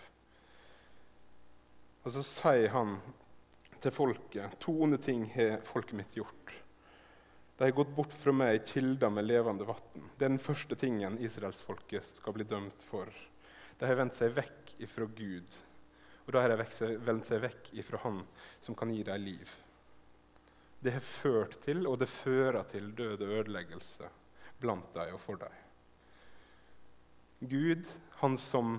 Og 2.07 2.14
så 2.14 2.23
sier 2.25 2.73
han 2.73 2.97
til 3.83 3.93
folket 3.93 4.57
to 4.62 4.73
onde 4.87 4.97
ting 5.02 5.26
har 5.35 5.59
folket 5.66 5.99
mitt 5.99 6.16
gjort. 6.16 6.55
De 7.57 7.64
har 7.64 7.76
gått 7.76 7.93
bort 7.97 8.12
fra 8.12 8.33
meg, 8.37 8.57
i 8.57 8.64
kilder 8.69 9.12
med 9.12 9.28
levende 9.28 9.69
vann. 9.69 10.09
Det 10.16 10.25
er 10.25 10.33
den 10.33 10.40
første 10.40 10.76
tingen 10.76 11.21
israelsfolket 11.25 12.16
skal 12.16 12.37
bli 12.37 12.49
dømt 12.49 12.85
for. 12.88 13.12
De 13.76 13.88
har 13.88 13.97
vendt 14.00 14.16
seg 14.16 14.33
vekk 14.37 14.75
ifra 14.85 15.09
Gud, 15.09 15.57
og 16.26 16.35
da 16.35 16.42
har 16.42 16.52
de 16.52 16.97
vendt 17.06 17.28
seg 17.28 17.42
vekk 17.45 17.71
ifra 17.78 18.00
Han 18.02 18.25
som 18.61 18.75
kan 18.75 18.90
gi 18.90 19.04
dem 19.06 19.23
liv. 19.23 19.52
Det 20.83 20.92
har 20.97 21.04
ført 21.04 21.56
til, 21.62 21.87
og 21.87 22.00
det 22.02 22.11
fører 22.11 22.66
til, 22.68 22.90
død 22.99 23.23
og 23.23 23.38
ødeleggelse 23.40 24.11
blant 24.61 24.92
dem 24.95 25.14
og 25.14 25.23
for 25.23 25.40
dem. 25.40 25.54
Gud, 27.47 27.88
han 28.21 28.37
som 28.40 28.78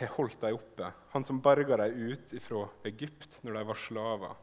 har 0.00 0.12
holdt 0.16 0.40
dem 0.40 0.56
oppe, 0.56 0.92
han 1.12 1.26
som 1.26 1.40
berga 1.44 1.76
dem 1.82 2.12
ut 2.12 2.34
fra 2.42 2.66
Egypt 2.88 3.40
når 3.44 3.58
de 3.58 3.64
var 3.70 3.80
slaver, 3.80 4.36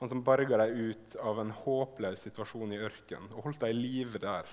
han 0.00 0.08
som 0.08 0.24
berga 0.24 0.62
dem 0.62 0.90
ut 0.90 1.16
av 1.20 1.40
en 1.40 1.54
håpløs 1.62 2.26
situasjon 2.26 2.74
i 2.76 2.80
ørkenen 2.80 3.32
og 3.34 3.48
holdt 3.48 3.64
dem 3.64 3.74
i 3.74 3.80
live 3.80 4.20
der 4.20 4.48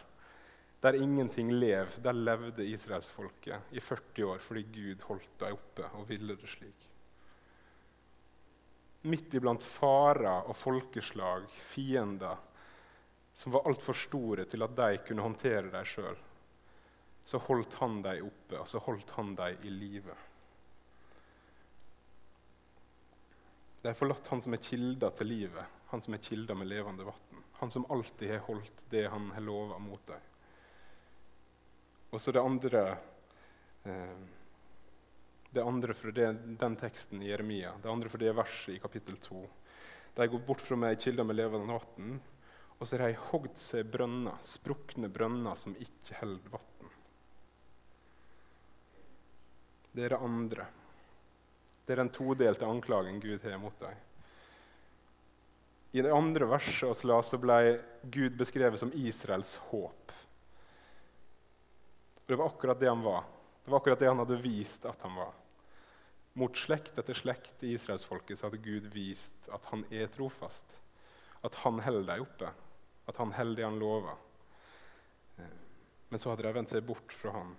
der 0.82 0.94
ingenting 0.94 1.50
lev, 1.52 1.90
der 2.04 2.14
levde 2.14 2.66
israelsfolket 2.66 3.72
i 3.72 3.80
40 3.80 4.26
år 4.26 4.38
fordi 4.38 4.62
Gud 4.74 5.02
holdt 5.10 5.40
dem 5.40 5.58
oppe 5.58 5.90
og 5.98 6.10
ville 6.10 6.36
det 6.38 6.50
slik. 6.50 6.87
Midt 9.08 9.34
iblant 9.38 9.64
farer 9.64 10.48
og 10.48 10.56
folkeslag, 10.58 11.48
fiender, 11.72 12.38
som 13.38 13.54
var 13.54 13.68
altfor 13.70 13.98
store 13.98 14.48
til 14.50 14.66
at 14.66 14.76
de 14.78 15.02
kunne 15.08 15.26
håndtere 15.26 15.70
dem 15.70 15.86
sjøl, 15.86 16.18
så 17.28 17.42
holdt 17.44 17.76
han 17.82 18.00
dem 18.06 18.26
oppe, 18.30 18.60
og 18.62 18.68
så 18.72 18.82
holdt 18.82 19.12
han 19.18 19.36
dem 19.38 19.68
i 19.68 19.74
live. 19.74 20.16
De 23.82 23.92
har 23.92 23.98
forlatt 24.00 24.32
han 24.32 24.42
som 24.42 24.56
er 24.56 24.64
kilda 24.64 25.12
til 25.16 25.30
livet, 25.32 25.76
han 25.92 26.02
som 26.04 26.16
er 26.16 26.24
kilda 26.24 26.56
med 26.58 26.72
levende 26.72 27.06
vann. 27.08 27.44
Han 27.60 27.72
som 27.74 27.86
alltid 27.90 28.32
har 28.32 28.44
holdt 28.46 28.86
det 28.90 29.08
han 29.10 29.30
har 29.34 29.42
lova 29.42 29.78
mot 29.82 30.02
dem. 30.08 30.26
Og 32.10 32.22
så 32.22 32.32
det 32.32 32.42
andre 32.42 32.82
eh, 33.84 34.18
det 35.58 35.66
andre 35.66 35.94
fra 35.98 36.14
det, 36.14 36.32
den 36.62 36.76
teksten 36.80 37.22
i 37.24 37.32
Jeremia, 37.32 37.74
det 37.82 37.90
andre 37.90 38.10
fra 38.14 38.22
det 38.22 38.34
verset 38.38 38.76
i 38.76 38.82
kapittel 38.82 39.18
2. 39.22 39.44
De 40.18 40.28
går 40.30 40.46
bort 40.46 40.62
fra 40.62 40.78
meg, 40.80 40.96
i 40.98 41.04
kilder 41.04 41.26
med 41.28 41.38
levende 41.38 41.78
vann, 41.78 42.18
og 42.78 42.86
så 42.86 42.98
har 42.98 43.10
de 43.10 43.22
hogd 43.32 43.58
seg 43.58 43.90
brønner, 43.94 44.38
sprukne 44.46 45.10
brønner 45.14 45.58
som 45.58 45.76
ikke 45.82 46.20
holder 46.22 46.54
vann. 46.54 46.92
Det 49.98 50.06
er 50.06 50.14
det 50.14 50.22
andre. 50.22 50.68
Det 51.86 51.96
er 51.96 52.04
den 52.04 52.14
todelte 52.14 52.68
anklagen 52.70 53.18
Gud 53.24 53.42
har 53.42 53.58
mot 53.58 53.80
dem. 53.82 54.04
I 55.98 56.04
det 56.06 56.14
andre 56.14 56.46
verset 56.52 57.02
vi 57.02 57.18
så 57.26 57.40
ble 57.42 57.58
Gud 58.04 58.36
beskrevet 58.38 58.78
som 58.78 58.92
Israels 58.94 59.56
håp. 59.72 60.14
Og 62.18 62.30
Det 62.30 62.38
var 62.38 62.52
akkurat 62.52 62.80
det 62.80 62.90
han 62.92 63.02
var. 63.02 63.24
Det 63.64 63.72
var 63.72 63.80
akkurat 63.80 64.00
det 64.00 64.08
han 64.08 64.20
hadde 64.22 64.42
vist 64.44 64.86
at 64.86 65.02
han 65.02 65.16
var. 65.16 65.34
Mot 66.38 66.58
slekt 66.58 67.00
etter 67.02 67.18
slekt 67.18 67.64
i 67.66 67.72
israelsfolket 67.74 68.44
hadde 68.46 68.60
Gud 68.62 68.92
vist 68.94 69.48
at 69.54 69.66
han 69.72 69.86
er 69.90 70.10
trofast. 70.14 70.76
At 71.42 71.56
han 71.64 71.80
holder 71.82 72.12
dem 72.14 72.26
oppe. 72.28 72.52
At 73.10 73.18
han 73.18 73.34
holder 73.34 73.62
det 73.62 73.66
han 73.66 73.80
lover. 73.82 74.20
Eh, 75.42 75.56
men 76.10 76.22
så 76.22 76.30
hadde 76.30 76.46
de 76.46 76.54
vendt 76.60 76.74
seg 76.76 76.86
bort 76.86 77.16
fra 77.16 77.34
han. 77.40 77.56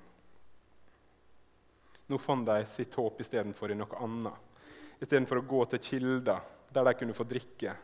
Nå 2.08 2.23
fant 2.23 2.47
de 2.47 2.62
sitt 2.70 2.94
håp 2.94 3.18
istedenfor 3.20 3.75
i 3.75 3.76
noe 3.76 3.99
annet. 4.04 4.47
Istedenfor 5.02 5.42
å 5.42 5.49
gå 5.50 5.64
til 5.73 5.85
kilder 5.90 6.47
der 6.73 6.87
de 6.87 6.94
kunne 7.00 7.16
få 7.16 7.26
drikke, 7.28 7.75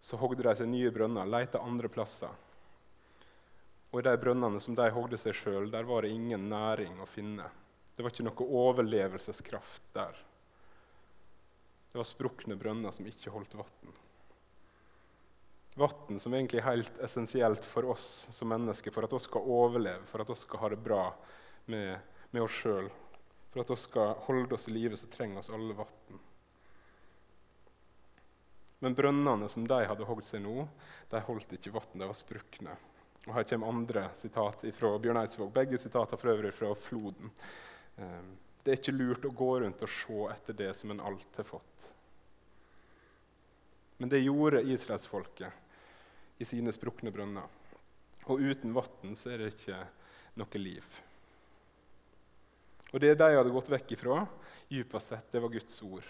så 0.00 0.18
hogde 0.20 0.44
de 0.44 0.52
seg 0.58 0.68
nye 0.70 0.92
brønner, 0.94 1.26
lette 1.26 1.62
andre 1.62 1.88
plasser. 1.90 2.30
Og 3.90 4.00
i 4.00 4.04
de 4.06 4.12
brønnene 4.20 4.60
som 4.62 4.76
de 4.76 4.86
hogde 4.92 5.18
seg 5.20 5.34
sjøl, 5.34 5.70
der 5.72 5.86
var 5.88 6.04
det 6.04 6.12
ingen 6.14 6.48
næring 6.50 7.00
å 7.00 7.08
finne. 7.08 7.48
Det 7.96 8.04
var 8.04 8.12
ikke 8.12 8.26
noe 8.26 8.48
overlevelseskraft 8.60 9.86
der. 9.96 10.18
Det 11.92 11.96
var 11.96 12.08
sprukne 12.08 12.58
brønner 12.60 12.92
som 12.92 13.06
ikke 13.08 13.32
holdt 13.32 13.56
vann. 13.56 13.94
Vann 15.76 16.20
som 16.20 16.34
egentlig 16.36 16.60
er 16.60 16.70
helt 16.70 16.98
essensielt 17.04 17.64
for 17.64 17.88
oss 17.92 18.28
som 18.32 18.48
mennesker, 18.52 18.92
for 18.92 19.04
at 19.04 19.12
vi 19.12 19.20
skal 19.24 19.48
overleve, 19.48 20.04
for 20.08 20.20
at 20.20 20.30
vi 20.32 20.36
skal 20.40 20.60
ha 20.62 20.70
det 20.72 20.78
bra 20.84 21.02
med, 21.72 21.98
med 22.32 22.44
oss 22.44 22.58
sjøl. 22.62 22.90
For 23.52 23.64
at 23.64 23.72
vi 23.72 23.76
skal 23.80 24.14
holde 24.26 24.56
oss 24.56 24.68
i 24.68 24.74
live, 24.76 24.96
så 25.00 25.08
trenger 25.12 25.40
oss 25.40 25.52
alle 25.52 25.76
vann. 25.76 26.20
Men 28.84 28.96
brønnene 28.96 29.48
som 29.48 29.64
de 29.68 29.78
hadde 29.88 30.08
hogd 30.08 30.24
seg 30.28 30.44
nå, 30.44 30.66
de 31.12 31.22
holdt 31.28 31.56
ikke 31.56 31.72
vann, 31.78 31.96
de 31.96 32.08
var 32.08 32.16
sprukne. 32.16 32.76
Og 33.26 33.32
Her 33.34 33.48
kommer 33.48 33.72
andre 33.72 34.04
sitat 34.20 34.68
fra 34.76 34.92
Bjørn 35.00 35.22
Eidsvåg. 35.22 35.48
Begge 35.54 35.80
sitater 35.80 36.20
for 36.20 36.34
øvrig 36.34 36.52
fra 36.54 36.74
floden. 36.78 37.32
Ehm, 37.96 38.36
det 38.62 38.72
er 38.72 38.80
ikke 38.80 38.96
lurt 38.96 39.24
å 39.28 39.34
gå 39.34 39.50
rundt 39.62 39.84
og 39.84 39.92
se 39.92 40.22
etter 40.32 40.56
det 40.58 40.72
som 40.76 40.90
en 40.92 41.00
alt 41.00 41.38
har 41.38 41.46
fått. 41.46 41.86
Men 43.96 44.10
det 44.12 44.24
gjorde 44.24 44.64
israelsfolket 44.66 46.42
i 46.42 46.44
sine 46.44 46.72
sprukne 46.74 47.12
brønner. 47.14 47.46
Og 48.26 48.42
uten 48.42 48.74
vann 48.76 49.14
er 49.30 49.40
det 49.40 49.52
ikke 49.54 49.78
noe 50.36 50.60
liv. 50.60 50.84
Og 52.92 53.00
det 53.02 53.14
de 53.18 53.28
hadde 53.32 53.54
gått 53.54 53.70
vekk 53.70 53.94
ifra, 53.96 54.20
dypest 54.68 55.12
sett, 55.12 55.30
det 55.32 55.40
var 55.42 55.52
Guds 55.52 55.80
ord. 55.86 56.06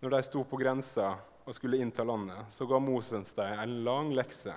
Når 0.00 0.14
de 0.14 0.22
sto 0.26 0.42
på 0.46 0.58
grensa 0.60 1.14
og 1.44 1.54
skulle 1.56 1.78
innta 1.82 2.04
landet, 2.06 2.50
så 2.52 2.66
ga 2.68 2.80
Moses 2.82 3.34
dem 3.36 3.60
en 3.60 3.76
lang 3.86 4.12
lekse. 4.16 4.54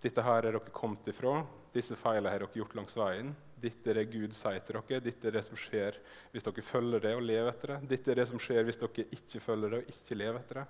Dette 0.00 0.24
her 0.24 0.46
er 0.46 0.56
dere 0.56 0.72
kommet 0.74 1.06
ifra, 1.12 1.42
disse 1.74 1.96
feilene 1.98 2.32
har 2.32 2.44
dere 2.44 2.60
gjort 2.60 2.76
langs 2.78 2.96
veien. 2.96 3.34
Dette 3.60 3.92
er 3.92 4.00
det 4.00 4.10
Gud 4.12 4.34
sier 4.36 4.62
til 4.64 4.78
dere. 4.78 5.00
Dette 5.04 5.28
er 5.28 5.36
det 5.36 5.42
som 5.46 5.58
skjer 5.58 5.98
hvis 6.32 6.46
dere 6.46 6.64
følger 6.64 7.04
det 7.04 7.14
og 7.16 7.24
lever 7.26 7.50
etter 7.52 7.74
det. 7.74 7.80
Dette 7.94 8.12
er 8.12 8.20
det 8.20 8.28
som 8.30 8.40
skjer 8.42 8.64
hvis 8.66 8.80
dere 8.80 9.06
ikke 9.16 9.42
følger 9.44 9.74
det 9.74 9.82
og 9.82 9.92
ikke 9.94 10.18
lever 10.18 10.40
etter 10.40 10.62
det. 10.62 10.66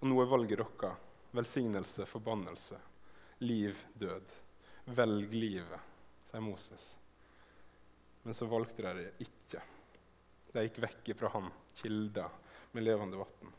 Og 0.00 0.08
nå 0.10 0.20
er 0.22 0.30
valget 0.30 0.62
deres 0.64 1.10
velsignelse, 1.34 2.06
forbannelse, 2.06 2.78
liv, 3.42 3.78
død. 3.98 4.34
Velg 4.94 5.32
livet, 5.34 5.90
sier 6.30 6.44
Moses. 6.44 6.84
Men 8.24 8.36
så 8.36 8.48
valgte 8.48 8.84
de 8.84 8.94
det 9.00 9.26
ikke. 9.26 9.60
De 10.54 10.64
gikk 10.64 10.80
vekk 10.84 11.12
fra 11.18 11.32
ham, 11.34 11.50
kilda 11.76 12.28
med 12.74 12.86
levende 12.86 13.20
vann. 13.20 13.52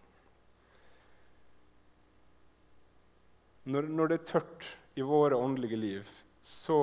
Når, 3.65 3.87
når 3.89 4.11
det 4.11 4.17
er 4.19 4.27
tørt 4.29 4.67
i 4.95 5.03
våre 5.05 5.37
åndelige 5.41 5.77
liv, 5.79 6.09
så 6.45 6.77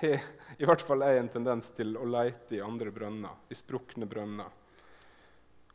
har 0.00 0.26
i 0.60 0.66
hvert 0.66 0.84
fall 0.84 1.04
jeg 1.06 1.20
en 1.20 1.32
tendens 1.32 1.70
til 1.76 1.96
å 1.98 2.04
leite 2.08 2.58
i 2.58 2.62
andre 2.64 2.92
brønner, 2.94 3.40
i 3.50 3.58
sprukne 3.58 4.08
brønner. 4.10 4.52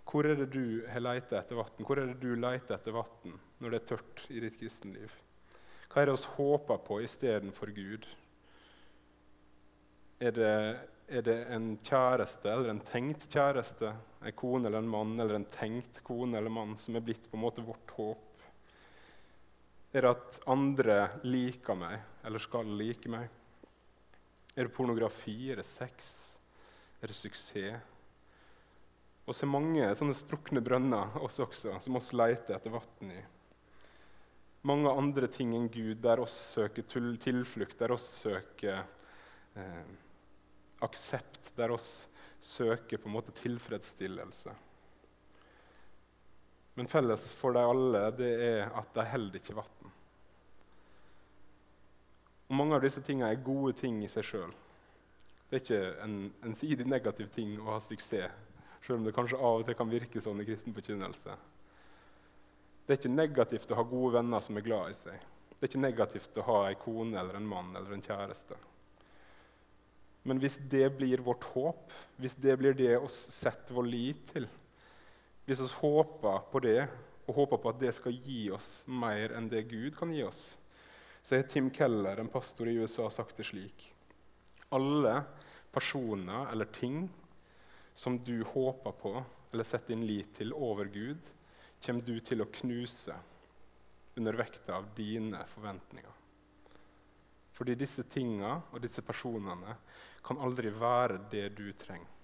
Hvor 0.09 0.25
er 0.25 0.39
det 0.39 0.49
du 0.55 0.85
har 0.89 1.03
leita 1.03 1.38
etter 1.38 1.59
vann? 1.59 1.85
Hvor 1.85 1.99
er 2.01 2.09
det 2.09 2.21
du 2.23 2.31
leiter 2.33 2.79
etter 2.79 2.95
vann 2.95 3.35
når 3.61 3.73
det 3.73 3.79
er 3.79 3.89
tørt 3.91 4.23
i 4.33 4.41
ditt 4.41 4.57
kristenliv? 4.57 5.11
Hva 5.89 6.01
er 6.01 6.09
det 6.09 6.15
vi 6.17 6.31
håper 6.38 6.79
på 6.85 6.97
istedenfor 7.05 7.73
Gud? 7.75 8.07
Er 10.19 10.33
det, 10.35 10.55
er 11.07 11.25
det, 11.25 11.38
en 11.53 11.71
kjæreste 11.85 12.49
eller 12.51 12.73
en 12.73 12.81
tenkt 12.83 13.29
kjæreste, 13.31 13.93
en 14.25 14.35
kone 14.38 14.67
eller 14.67 14.81
en 14.81 14.91
mann, 14.91 15.13
eller 15.19 15.38
en 15.38 15.47
tenkt 15.53 16.01
kone 16.03 16.38
eller 16.38 16.53
mann 16.53 16.73
som 16.77 16.97
er 16.97 17.05
blitt 17.05 17.29
på 17.29 17.38
en 17.38 17.45
måte 17.45 17.65
vårt 17.65 17.93
håp? 17.97 18.25
Er 19.93 20.05
det 20.05 20.11
at 20.11 20.41
andre 20.49 20.97
liker 21.25 21.77
meg 21.77 22.25
eller 22.25 22.41
skal 22.43 22.77
like 22.81 23.09
meg? 23.09 23.29
Er 24.55 24.67
det 24.67 24.75
pornografi? 24.75 25.51
Er 25.51 25.61
det 25.61 25.67
sex? 25.67 26.11
Er 27.01 27.11
det 27.11 27.15
suksess? 27.15 27.79
Og 29.29 29.35
så 29.37 29.45
er 29.45 29.51
mange 29.53 29.89
sånne 29.93 30.15
sprukne 30.17 30.61
brønner 30.65 31.19
oss 31.21 31.37
også, 31.43 31.75
som 31.83 31.99
oss 31.99 32.09
leter 32.17 32.55
etter 32.55 32.73
vann 32.73 33.11
i. 33.13 33.19
Mange 34.65 34.89
andre 34.89 35.29
ting 35.31 35.53
enn 35.53 35.69
Gud, 35.71 35.99
der 36.01 36.19
oss 36.23 36.33
søker 36.55 36.83
tilflukt, 36.89 37.77
der 37.77 37.93
oss 37.93 38.07
søker 38.25 38.81
eh, 39.53 39.91
aksept, 40.81 41.53
der 41.55 41.75
oss 41.75 42.09
søker 42.41 42.97
på 42.97 43.07
en 43.07 43.15
måte 43.19 43.35
tilfredsstillelse. 43.37 44.55
Men 46.79 46.89
felles 46.89 47.29
for 47.35 47.53
dem 47.53 47.69
alle 47.69 48.03
det 48.17 48.33
er 48.49 48.73
at 48.81 48.93
de 48.97 49.05
holder 49.13 49.39
ikke 49.43 49.57
vann. 49.61 49.78
Mange 52.59 52.75
av 52.75 52.83
disse 52.83 53.01
tingene 53.05 53.31
er 53.31 53.43
gode 53.45 53.77
ting 53.79 54.01
i 54.03 54.11
seg 54.11 54.25
sjøl. 54.27 54.51
Det 55.47 55.55
er 55.57 55.63
ikke 55.63 55.83
en 56.03 56.17
ensidig 56.45 56.85
negativ 56.89 57.29
ting 57.33 57.55
å 57.61 57.71
ha 57.71 57.79
suksess, 57.81 58.33
sjøl 58.83 58.99
om 58.99 59.05
det 59.07 59.15
kanskje 59.15 59.39
av 59.39 59.61
og 59.61 59.67
til 59.67 59.77
kan 59.79 59.91
virke 59.91 60.21
sånn 60.23 60.43
i 60.43 60.47
kristen 60.47 60.75
forkynnelse. 60.75 61.37
Det 62.85 62.95
er 62.95 62.99
ikke 62.99 63.13
negativt 63.13 63.71
å 63.71 63.77
ha 63.79 63.85
gode 63.85 64.15
venner 64.17 64.43
som 64.43 64.57
er 64.59 64.65
glad 64.65 64.91
i 64.91 64.97
seg. 64.97 65.23
Det 65.53 65.61
er 65.61 65.71
ikke 65.71 65.81
negativt 65.81 66.37
å 66.41 66.45
ha 66.47 66.59
ei 66.67 66.77
kone 66.79 67.19
eller 67.19 67.39
en 67.39 67.47
mann 67.47 67.73
eller 67.77 67.95
en 67.95 68.03
kjæreste. 68.05 68.57
Men 70.27 70.39
hvis 70.41 70.57
det 70.71 70.87
blir 70.97 71.23
vårt 71.23 71.45
håp, 71.53 71.93
hvis 72.19 72.37
det 72.41 72.55
blir 72.59 72.75
det 72.77 72.95
vi 72.95 73.11
setter 73.13 73.75
vår 73.77 73.87
lit 73.87 74.23
til, 74.33 74.47
hvis 75.47 75.61
vi 75.63 75.69
håper 75.79 76.43
på 76.51 76.61
det 76.65 76.79
og 77.25 77.35
håper 77.37 77.61
på 77.61 77.71
at 77.71 77.79
det 77.81 77.93
skal 77.97 78.17
gi 78.25 78.49
oss 78.53 78.83
mer 78.85 79.33
enn 79.37 79.49
det 79.51 79.67
Gud 79.69 79.95
kan 79.97 80.11
gi 80.13 80.25
oss, 80.25 80.43
så 81.21 81.35
har 81.35 81.43
Tim 81.43 81.69
Keller, 81.71 82.17
en 82.17 82.31
pastor 82.31 82.67
i 82.67 82.77
USA, 82.79 83.09
sagt 83.09 83.38
det 83.38 83.47
slik. 83.49 83.93
Alle 84.69 85.23
personer 85.71 86.51
eller 86.51 86.65
ting 86.65 87.09
som 87.93 88.19
du 88.23 88.43
håper 88.43 88.91
på 88.91 89.13
eller 89.51 89.63
setter 89.63 89.93
din 89.93 90.05
lit 90.07 90.33
til 90.38 90.53
over 90.53 90.85
Gud, 90.85 91.21
kommer 91.85 92.05
du 92.05 92.19
til 92.19 92.41
å 92.41 92.51
knuse 92.53 93.15
under 94.19 94.38
vekta 94.38 94.75
av 94.77 94.89
dine 94.95 95.41
forventninger. 95.47 96.15
Fordi 97.55 97.75
disse 97.75 98.05
tinga 98.07 98.53
og 98.71 98.81
disse 98.83 99.01
personene 99.03 99.75
kan 100.23 100.39
aldri 100.39 100.71
være 100.71 101.17
det 101.31 101.49
du 101.57 101.65
trenger. 101.73 102.15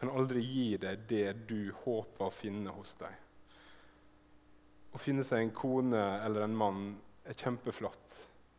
Kan 0.00 0.10
aldri 0.16 0.40
gi 0.40 0.78
deg 0.80 1.02
det 1.10 1.32
du 1.50 1.70
håper 1.82 2.24
å 2.26 2.32
finne 2.32 2.72
hos 2.72 2.94
deg. 3.02 3.12
Å 4.90 4.98
finne 4.98 5.22
seg 5.26 5.44
en 5.44 5.52
kone 5.54 6.04
eller 6.24 6.46
en 6.46 6.56
mann 6.56 6.86
er 7.30 7.38
kjempeflott, 7.38 8.16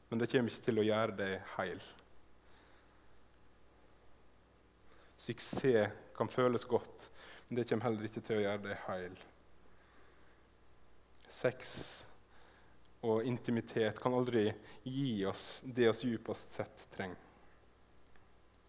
men 0.10 0.22
det 0.22 0.30
kommer 0.32 0.52
ikke 0.52 0.68
til 0.70 0.80
å 0.80 0.86
gjøre 0.86 1.16
deg 1.18 1.34
heil. 1.58 1.82
Suksess 5.20 5.92
kan 6.18 6.32
føles 6.32 6.66
godt, 6.66 7.10
Men 7.52 7.58
det 7.58 7.66
kommer 7.68 7.84
heller 7.84 8.06
ikke 8.08 8.22
til 8.24 8.38
å 8.40 8.44
gjøre 8.46 8.62
deg 8.64 8.78
heil. 8.86 9.16
Sex 11.28 11.74
og 13.04 13.26
intimitet 13.28 14.00
kan 14.00 14.16
aldri 14.16 14.46
gi 14.88 15.26
oss 15.28 15.60
det 15.66 15.90
oss 15.90 16.06
djupest 16.08 16.56
sett 16.56 16.86
trenger. 16.96 17.20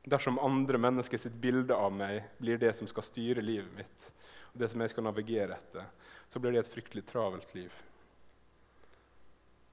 Dersom 0.03 0.41
andre 0.43 0.81
mennesker 0.83 1.21
sitt 1.23 1.39
bilde 1.39 1.79
av 1.79 1.95
meg 1.95 2.25
blir 2.43 2.59
det 2.59 2.73
som 2.75 2.91
skal 2.91 3.07
styre 3.07 3.45
livet 3.45 3.71
mitt, 3.79 4.11
og 4.51 4.59
det 4.65 4.73
som 4.73 4.83
jeg 4.83 4.91
skal 4.91 5.07
navigere 5.07 5.61
etter, 5.61 5.87
så 6.27 6.43
blir 6.43 6.57
det 6.57 6.65
et 6.65 6.75
fryktelig 6.75 7.07
travelt 7.07 7.55
liv. 7.55 7.71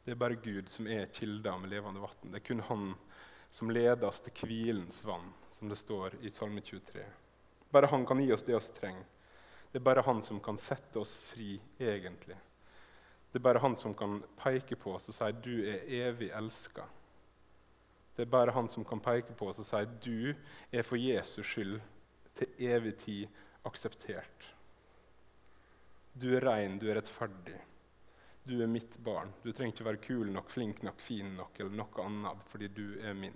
Det 0.05 0.11
er 0.11 0.19
bare 0.19 0.39
Gud 0.41 0.69
som 0.69 0.87
er 0.87 1.09
kilda 1.13 1.57
med 1.57 1.69
levende 1.69 2.01
vann. 2.01 2.31
Det 2.31 2.41
er 2.41 2.47
kun 2.47 2.65
Han 2.69 2.93
som 3.49 3.69
leder 3.69 4.07
oss 4.07 4.21
til 4.21 4.33
hvilens 4.45 5.03
vann, 5.05 5.33
som 5.51 5.69
det 5.69 5.77
står 5.77 6.19
i 6.21 6.31
Salme 6.31 6.61
23. 6.61 7.05
Bare 7.71 7.87
Han 7.87 8.05
kan 8.05 8.21
gi 8.21 8.31
oss 8.33 8.43
det 8.43 8.55
vi 8.55 8.79
trenger. 8.79 9.05
Det 9.71 9.79
er 9.79 9.85
bare 9.85 10.05
Han 10.05 10.21
som 10.21 10.39
kan 10.39 10.57
sette 10.57 10.99
oss 10.99 11.17
fri, 11.19 11.59
egentlig. 11.79 12.37
Det 13.31 13.37
er 13.37 13.45
bare 13.45 13.61
han 13.61 13.75
som 13.77 13.93
kan 13.93 14.23
peke 14.41 14.75
på 14.75 14.95
oss 14.97 15.09
og 15.09 15.13
si 15.13 15.31
'du 15.31 15.61
er 15.69 15.85
evig 15.85 16.31
elska'. 16.31 16.87
Det 18.17 18.25
er 18.25 18.31
bare 18.31 18.51
han 18.51 18.67
som 18.67 18.85
kan 18.85 18.99
peke 18.99 19.33
på 19.33 19.49
oss 19.49 19.59
og 19.59 19.65
si 19.65 19.85
'du 19.85 20.33
er 20.71 20.81
for 20.81 20.95
Jesus 20.95 21.45
skyld 21.45 21.81
til 22.35 22.47
evig 22.59 22.97
tid 22.97 23.27
akseptert'. 23.65 24.55
Du 26.21 26.35
er 26.35 26.41
rein, 26.41 26.79
du 26.79 26.89
er 26.89 26.95
rettferdig. 26.95 27.61
Du 28.49 28.63
er 28.63 28.67
mitt 28.67 28.97
barn. 28.97 29.29
Du 29.43 29.51
trenger 29.53 29.75
ikke 29.75 29.85
være 29.85 30.01
kul 30.01 30.31
nok, 30.33 30.47
flink 30.49 30.79
nok, 30.81 31.01
fin 31.05 31.35
nok 31.37 31.59
eller 31.59 31.75
noe 31.77 32.01
annet 32.01 32.39
fordi 32.49 32.69
du 32.73 32.85
er 32.97 33.13
min. 33.13 33.35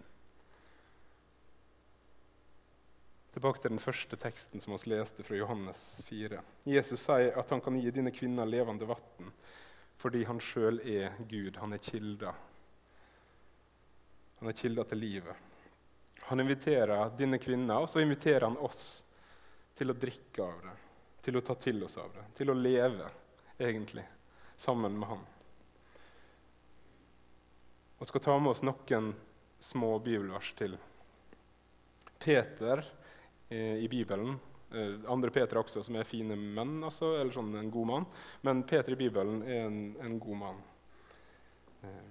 Tilbake 3.33 3.61
til 3.61 3.75
den 3.75 3.81
første 3.81 4.17
teksten 4.17 4.61
som 4.61 4.73
vi 4.73 4.89
leste 4.89 5.25
fra 5.25 5.37
Johannes 5.37 5.83
4. 6.07 6.39
Jesus 6.65 7.05
sier 7.05 7.37
at 7.37 7.53
han 7.53 7.61
kan 7.61 7.77
gi 7.77 7.93
dine 7.93 8.13
kvinner 8.13 8.49
levende 8.49 8.89
vann 8.89 9.29
fordi 10.01 10.23
han 10.25 10.41
sjøl 10.41 10.81
er 10.81 11.13
Gud. 11.29 11.61
Han 11.61 11.77
er 11.77 11.85
kilda. 11.91 12.33
Han 14.41 14.49
er 14.49 14.57
kilda 14.57 14.87
til 14.89 15.01
livet. 15.05 15.53
Han 16.25 16.41
inviterer 16.41 17.13
dine 17.17 17.37
kvinner, 17.37 17.85
og 17.85 17.89
så 17.89 18.01
inviterer 18.01 18.47
han 18.47 18.57
oss 18.57 19.03
til 19.77 19.93
å 19.93 19.97
drikke 19.97 20.41
av 20.41 20.65
det, 20.65 20.75
til 21.21 21.37
å 21.37 21.45
ta 21.45 21.53
til 21.61 21.85
oss 21.85 22.01
av 22.01 22.09
det, 22.17 22.25
til 22.41 22.49
å 22.49 22.57
leve, 22.57 23.13
egentlig, 23.61 24.09
sammen 24.57 24.97
med 24.99 25.09
han. 25.09 25.21
Vi 27.99 28.09
skal 28.09 28.23
ta 28.23 28.39
med 28.39 28.51
oss 28.51 28.63
noen 28.65 29.13
små 29.63 29.95
bibelvers 30.03 30.53
til. 30.59 30.75
Peter 32.19 32.83
eh, 33.49 33.79
i 33.83 33.87
Bibelen 33.91 34.39
Eh, 34.73 34.93
andre 35.07 35.29
Peter 35.29 35.59
også, 35.61 35.83
som 35.85 35.97
er 35.99 36.07
fine 36.07 36.35
menn, 36.35 36.79
altså, 36.85 37.13
eller 37.19 37.33
sånn 37.35 37.53
en 37.59 37.71
god 37.73 37.89
mann. 37.91 38.05
Men 38.45 38.63
Peter 38.65 38.95
i 38.95 38.99
Bibelen 39.03 39.43
er 39.45 39.67
en, 39.67 39.81
en 40.01 40.15
god 40.21 40.39
mann. 40.39 40.61
Eh, 41.85 42.07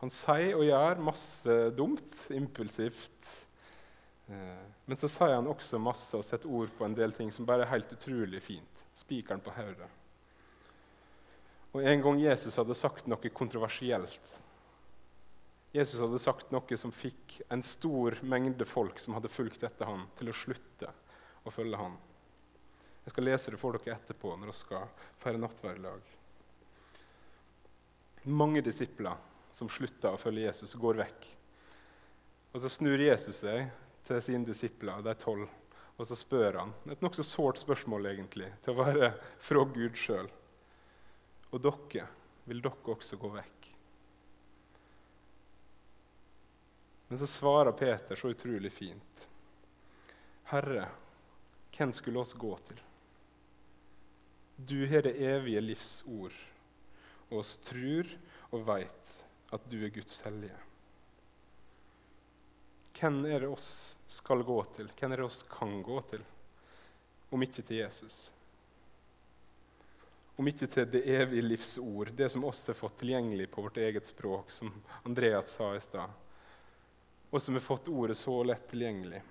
han 0.00 0.12
sier 0.12 0.58
og 0.58 0.66
gjør 0.66 1.04
masse 1.06 1.58
dumt, 1.78 2.24
impulsivt. 2.34 3.30
Eh, 4.26 4.64
men 4.90 4.98
så 4.98 5.10
sier 5.10 5.36
han 5.38 5.52
også 5.52 5.78
masse 5.82 6.18
og 6.18 6.26
setter 6.26 6.50
ord 6.50 6.74
på 6.74 6.88
en 6.88 6.98
del 6.98 7.14
ting 7.14 7.30
som 7.32 7.46
bare 7.46 7.62
er 7.64 7.74
helt 7.76 7.94
utrolig 7.94 8.42
fint. 8.42 8.82
Spikeren 8.98 9.44
på 9.44 9.54
hodet. 9.54 9.88
Og 11.76 11.84
En 11.84 12.00
gang 12.00 12.20
Jesus 12.22 12.56
hadde 12.56 12.74
sagt 12.78 13.08
noe 13.10 13.30
kontroversielt 13.36 14.34
Jesus 15.76 16.00
hadde 16.00 16.18
sagt 16.22 16.52
noe 16.54 16.76
som 16.80 16.92
fikk 16.94 17.40
en 17.52 17.60
stor 17.64 18.16
mengde 18.24 18.64
folk 18.64 19.00
som 19.02 19.16
hadde 19.16 19.28
fulgt 19.28 19.64
etter 19.66 19.84
ham, 19.84 20.06
til 20.16 20.30
å 20.32 20.36
slutte 20.36 20.88
å 21.44 21.52
følge 21.52 21.76
ham. 21.76 21.98
Jeg 23.04 23.12
skal 23.12 23.28
lese 23.28 23.52
det 23.52 23.60
for 23.60 23.76
dere 23.76 23.98
etterpå 23.98 24.32
når 24.38 24.50
vi 24.50 24.56
skal 24.56 24.86
feire 25.20 25.42
nattverd 25.42 25.76
i 25.76 25.84
lag. 25.84 26.14
Mange 28.26 28.62
disipler 28.64 29.20
som 29.52 29.68
slutter 29.68 30.16
å 30.16 30.20
følge 30.20 30.46
Jesus, 30.46 30.72
går 30.80 31.02
vekk. 31.02 31.28
Og 32.54 32.64
Så 32.64 32.72
snur 32.72 32.96
Jesus 32.96 33.42
seg 33.44 33.68
til 34.08 34.24
sine 34.24 34.48
disipler, 34.48 35.04
de 35.04 35.12
tolv, 35.20 35.50
og 35.96 36.08
så 36.08 36.16
spør 36.16 36.62
han 36.62 36.72
et 36.88 37.04
nokså 37.04 37.24
sårt 37.24 37.60
spørsmål 37.60 38.14
egentlig, 38.14 38.48
til 38.64 38.72
å 38.72 38.80
være 38.80 39.12
fra 39.44 39.68
Gud 39.76 40.00
sjøl. 40.00 40.32
Og 41.56 41.62
dere, 41.64 42.04
vil 42.44 42.60
dere 42.60 42.92
også 42.92 43.16
gå 43.16 43.30
vekk? 43.32 43.68
Men 47.08 47.20
så 47.22 47.28
svarer 47.30 47.72
Peter 47.72 48.18
så 48.18 48.34
utrolig 48.34 48.68
fint. 48.74 49.22
Herre, 50.50 50.90
hvem 51.72 51.94
skulle 51.96 52.20
oss 52.20 52.34
gå 52.36 52.52
til? 52.68 52.82
Du 54.56 54.84
har 54.90 55.08
det 55.08 55.16
evige 55.16 55.64
livs 55.64 56.04
ord, 56.04 56.36
og 57.30 57.40
oss 57.40 57.56
tror 57.64 58.12
og 58.50 58.68
veit 58.68 59.16
at 59.56 59.72
du 59.72 59.80
er 59.80 59.96
Guds 59.96 60.20
hellige. 60.28 60.60
Hvem 63.00 63.22
er 63.32 63.44
det 63.46 63.52
oss 63.52 63.70
skal 64.12 64.44
gå 64.44 64.60
til? 64.76 64.92
Hvem 64.92 65.16
er 65.16 65.24
det 65.24 65.30
oss 65.32 65.44
kan 65.48 65.78
gå 65.84 66.00
til, 66.12 66.24
om 67.32 67.48
ikke 67.48 67.64
til 67.64 67.80
Jesus? 67.80 68.26
Om 70.36 70.50
ikke 70.50 70.68
til 70.68 70.90
det 70.92 71.04
evige 71.08 71.44
livs 71.46 71.76
ord, 71.80 72.10
det 72.16 72.28
som 72.32 72.44
oss 72.44 72.66
har 72.68 72.76
fått 72.76 72.98
tilgjengelig 73.00 73.48
på 73.52 73.64
vårt 73.64 73.80
eget 73.80 74.06
språk, 74.06 74.50
som 74.52 74.72
Andreas 75.02 75.54
sa 75.56 75.70
i 75.76 75.80
stad, 75.80 76.12
og 77.30 77.42
som 77.42 77.56
har 77.56 77.64
fått 77.64 77.88
ordet 77.88 78.18
så 78.20 78.36
lett 78.44 78.68
tilgjengelig 78.68 79.22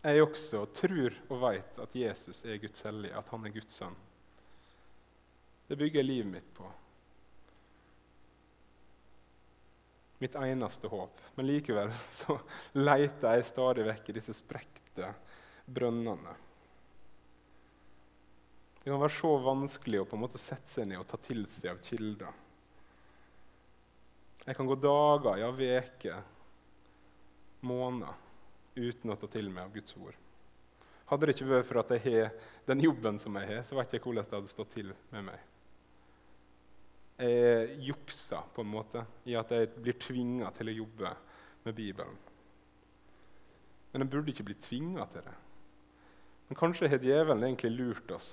jeg 0.00 0.22
også 0.24 0.62
tror 0.72 1.16
og 1.28 1.40
vet 1.42 1.80
at 1.82 1.96
Jesus 1.96 2.44
er 2.48 2.60
Guds 2.62 2.84
hellige, 2.86 3.16
at 3.16 3.32
han 3.34 3.44
er 3.44 3.52
Guds 3.52 3.74
sønn. 3.76 3.96
Det 5.68 5.76
bygger 5.78 6.06
livet 6.06 6.30
mitt 6.32 6.54
på. 6.56 6.68
Mitt 10.20 10.36
eneste 10.40 10.88
håp. 10.88 11.20
Men 11.36 11.48
likevel 11.48 11.92
så 12.20 12.38
leter 12.80 13.36
jeg 13.36 13.50
stadig 13.50 13.86
vekk 13.90 14.08
i 14.08 14.16
disse 14.16 14.36
sprekte 14.36 15.12
brønnene. 15.68 16.32
Det 18.80 18.88
kan 18.88 19.00
være 19.00 19.12
så 19.12 19.34
vanskelig 19.44 20.00
å 20.00 20.06
på 20.08 20.16
en 20.16 20.22
måte 20.22 20.40
sette 20.40 20.72
seg 20.72 20.88
ned 20.88 21.02
og 21.02 21.08
ta 21.10 21.18
til 21.20 21.44
seg 21.50 21.68
av 21.74 21.82
kilder. 21.84 22.38
Jeg 24.46 24.56
kan 24.56 24.68
gå 24.68 24.76
dager, 24.80 25.36
ja 25.42 25.50
uker, 25.52 26.22
måneder 27.60 28.16
uten 28.80 29.12
å 29.12 29.18
ta 29.20 29.28
til 29.28 29.50
meg 29.52 29.66
av 29.66 29.74
Guds 29.74 29.96
ord. 30.00 30.16
Hadde 31.10 31.26
det 31.26 31.34
ikke 31.34 31.50
vært 31.50 31.68
for 31.68 31.82
at 31.82 31.92
jeg 31.92 32.02
har 32.06 32.32
den 32.70 32.80
jobben 32.86 33.18
som 33.20 33.36
jeg 33.36 33.50
har, 33.50 33.62
så 33.66 33.76
vet 33.76 33.92
jeg 33.92 34.00
ikke 34.00 34.12
hvordan 34.12 34.28
det 34.30 34.38
hadde 34.38 34.52
stått 34.52 34.72
til 34.78 34.92
med 35.10 35.26
meg. 35.26 35.46
Jeg 37.20 37.76
jukser 37.90 38.46
på 38.54 38.64
en 38.64 38.72
måte 38.72 39.04
i 39.28 39.34
at 39.36 39.50
jeg 39.52 39.68
blir 39.76 39.98
tvinga 40.00 40.48
til 40.56 40.70
å 40.70 40.76
jobbe 40.78 41.12
med 41.66 41.76
Bibelen. 41.76 42.16
Men 43.92 44.06
jeg 44.06 44.12
burde 44.14 44.32
ikke 44.32 44.46
bli 44.48 44.56
tvinga 44.62 45.04
til 45.10 45.26
det. 45.26 45.36
Men 46.50 46.58
kanskje 46.58 46.90
har 46.90 46.98
djevelen 47.06 47.46
egentlig 47.46 47.72
lurt 47.78 48.10
oss. 48.12 48.30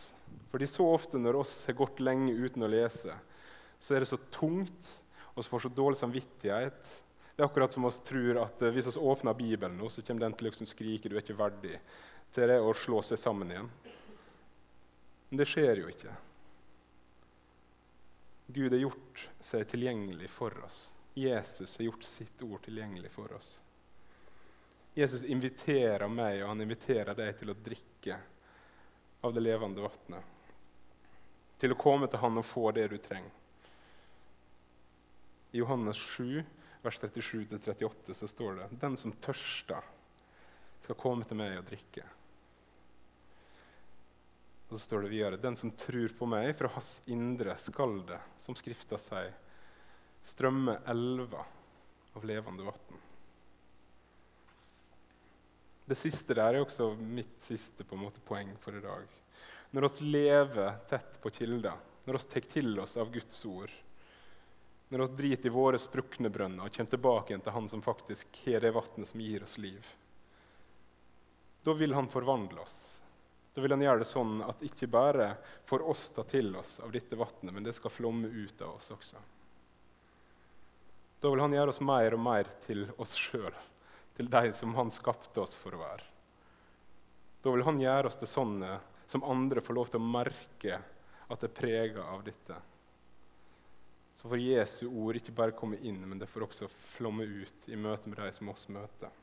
Fordi 0.49 0.67
så 0.67 0.87
ofte 0.89 1.21
når 1.21 1.37
oss 1.45 1.59
har 1.69 1.77
gått 1.77 2.01
lenge 2.01 2.33
uten 2.33 2.65
å 2.65 2.71
lese, 2.71 3.13
så 3.79 3.93
er 3.93 4.01
det 4.01 4.09
så 4.09 4.17
tungt, 4.33 4.89
og 5.35 5.43
vi 5.43 5.51
får 5.51 5.67
så 5.67 5.75
dårlig 5.77 5.99
samvittighet 6.01 6.95
det 7.37 7.43
er 7.43 7.51
akkurat 7.51 7.73
som 7.73 7.83
vi 7.85 7.89
tror 8.01 8.37
at 8.41 8.61
eh, 8.65 8.71
hvis 8.73 8.87
vi 8.89 9.01
åpner 9.05 9.35
Bibelen 9.37 9.75
nå, 9.77 9.91
så 9.93 10.01
kommer 10.01 10.25
den 10.25 10.33
til 10.33 10.47
å 10.47 10.49
liksom 10.49 10.65
skrike 10.65 11.09
'du 11.09 11.19
er 11.19 11.21
ikke 11.21 11.37
verdig' 11.37 11.75
til 12.33 12.49
det 12.49 12.55
å 12.57 12.71
slå 12.73 13.01
seg 13.05 13.19
sammen 13.21 13.51
igjen. 13.53 13.69
Men 15.29 15.41
det 15.43 15.45
skjer 15.45 15.83
jo 15.83 15.91
ikke. 15.91 16.15
Gud 18.47 18.73
har 18.73 18.81
gjort 18.81 19.21
seg 19.39 19.67
tilgjengelig 19.69 20.31
for 20.33 20.57
oss. 20.65 20.79
Jesus 21.13 21.77
har 21.77 21.91
gjort 21.91 22.09
sitt 22.09 22.41
ord 22.41 22.65
tilgjengelig 22.65 23.13
for 23.13 23.37
oss. 23.37 23.59
Jesus 24.97 25.23
inviterer 25.29 26.09
meg 26.09 26.39
og 26.41 26.49
han 26.49 26.63
inviterer 26.63 27.13
deg 27.13 27.35
til 27.37 27.51
å 27.53 27.55
drikke 27.61 28.15
av 29.21 29.33
det 29.35 29.43
levende 29.45 29.83
vannet. 29.83 30.33
Til 31.61 31.73
å 31.73 31.77
komme 31.77 32.09
til 32.09 32.21
han 32.21 32.41
og 32.41 32.45
få 32.45 32.71
det 32.73 32.87
du 32.89 32.97
trenger. 33.01 33.33
I 35.53 35.61
Johannes 35.61 36.01
7 36.01 36.41
vers 36.81 36.99
37-38 37.01 38.17
så 38.17 38.27
står 38.27 38.57
det 38.57 38.67
Den 38.81 38.97
som 38.97 39.13
tørster, 39.21 39.85
skal 40.81 40.97
komme 40.97 41.25
til 41.29 41.39
meg 41.39 41.59
og 41.59 41.69
drikke. 41.69 42.03
Og 44.67 44.75
så 44.75 44.81
står 44.81 45.05
det 45.05 45.13
videre 45.13 45.41
Den 45.41 45.55
som 45.55 45.71
tror 45.77 46.13
på 46.17 46.27
meg, 46.29 46.55
fra 46.57 46.73
hans 46.73 46.97
indre 47.05 47.53
skal 47.61 48.01
det, 48.09 48.19
som 48.41 48.57
Skrifta 48.57 48.97
sier, 49.01 49.33
strømme 50.25 50.81
elver 50.89 51.45
av 52.17 52.25
levende 52.25 52.65
vann. 52.67 53.06
Det 55.87 55.95
siste 55.95 56.35
der 56.35 56.57
er 56.57 56.65
også 56.65 56.89
mitt 56.99 57.37
siste 57.39 57.85
måte, 57.95 58.19
poeng 58.27 58.49
for 58.59 58.75
i 58.75 58.83
dag. 58.83 59.05
Når 59.71 59.87
vi 59.87 60.09
lever 60.11 60.81
tett 60.89 61.19
på 61.23 61.31
kilder, 61.31 61.77
når 62.03 62.17
vi 62.17 62.31
tar 62.33 62.47
til 62.51 62.79
oss 62.83 62.97
av 62.99 63.11
Guds 63.13 63.37
ord, 63.47 63.71
når 64.89 65.03
vi 65.03 65.07
driter 65.21 65.49
i 65.49 65.55
våre 65.55 65.79
sprukne 65.79 66.31
brønner 66.31 66.67
og 66.67 66.75
kommer 66.75 66.91
tilbake 66.91 67.31
igjen 67.31 67.43
til 67.43 67.55
Han 67.55 67.65
som 67.67 67.83
faktisk 67.83 68.39
har 68.45 68.63
det 68.63 68.71
vannet 68.75 69.09
som 69.09 69.23
gir 69.23 69.43
oss 69.43 69.57
liv. 69.57 69.87
da 71.63 71.73
vil 71.73 71.93
han 71.93 72.07
forvandle 72.07 72.61
oss. 72.61 72.99
Da 73.53 73.61
vil 73.61 73.73
han 73.73 73.81
gjøre 73.81 73.99
det 73.99 74.07
sånn 74.07 74.37
at 74.45 74.61
ikke 74.63 74.87
bare 74.87 75.33
får 75.65 75.83
oss 75.83 76.11
ta 76.15 76.23
til 76.23 76.55
oss 76.55 76.79
av 76.79 76.91
dette 76.91 77.15
vannet, 77.15 77.51
men 77.51 77.63
det 77.63 77.73
skal 77.75 77.91
flomme 77.91 78.27
ut 78.27 78.61
av 78.61 78.75
oss 78.77 78.91
også. 78.91 79.17
Da 81.19 81.31
vil 81.33 81.41
han 81.41 81.55
gjøre 81.57 81.73
oss 81.73 81.81
mer 81.81 82.13
og 82.13 82.21
mer 82.21 82.47
til 82.63 82.85
oss 83.01 83.15
sjøl, 83.17 83.55
til 84.17 84.29
de 84.33 84.53
som 84.57 84.73
han 84.75 84.89
skapte 84.89 85.43
oss 85.43 85.53
for 85.59 85.75
å 85.77 85.81
være. 85.83 86.05
Da 87.43 87.53
vil 87.53 87.65
han 87.67 87.77
gjøre 87.81 88.09
oss 88.09 88.17
til 88.17 88.29
sånne 88.31 88.79
som 89.07 89.23
andre 89.23 89.61
får 89.61 89.77
lov 89.77 89.91
til 89.93 90.01
å 90.01 90.09
merke 90.09 90.79
at 91.27 91.43
det 91.43 91.51
er 91.51 91.59
prega 91.59 92.07
av 92.15 92.23
dette. 92.25 92.57
Så 94.17 94.25
får 94.25 94.41
Jesu 94.41 94.87
ord 94.89 95.19
ikke 95.19 95.35
bare 95.37 95.53
komme 95.53 95.77
inn, 95.85 96.01
men 96.01 96.17
det 96.17 96.29
får 96.31 96.47
også 96.47 96.69
flomme 96.71 97.27
ut 97.29 97.69
i 97.69 97.77
møte 97.77 98.09
med 98.09 98.17
de 98.17 98.31
som 98.33 98.49
oss 98.49 98.65
møter. 98.73 99.13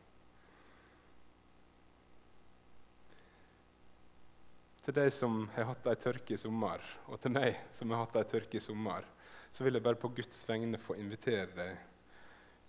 Til 4.84 4.94
deg 4.94 5.10
som 5.16 5.42
har 5.56 5.72
hatt 5.72 5.90
ei 5.90 5.98
tørke 5.98 6.36
i 6.36 6.38
sommer, 6.38 6.86
og 7.10 7.18
til 7.18 7.34
meg 7.34 7.64
som 7.74 7.90
har 7.90 8.04
hatt 8.04 8.18
ei 8.20 8.26
tørke 8.30 8.60
i 8.60 8.62
sommer, 8.62 9.02
så 9.50 9.66
vil 9.66 9.74
jeg 9.74 9.88
bare 9.88 9.98
på 9.98 10.12
Guds 10.14 10.46
vegne 10.46 10.78
få 10.78 10.94
invitere, 11.00 11.50
deg, 11.56 11.78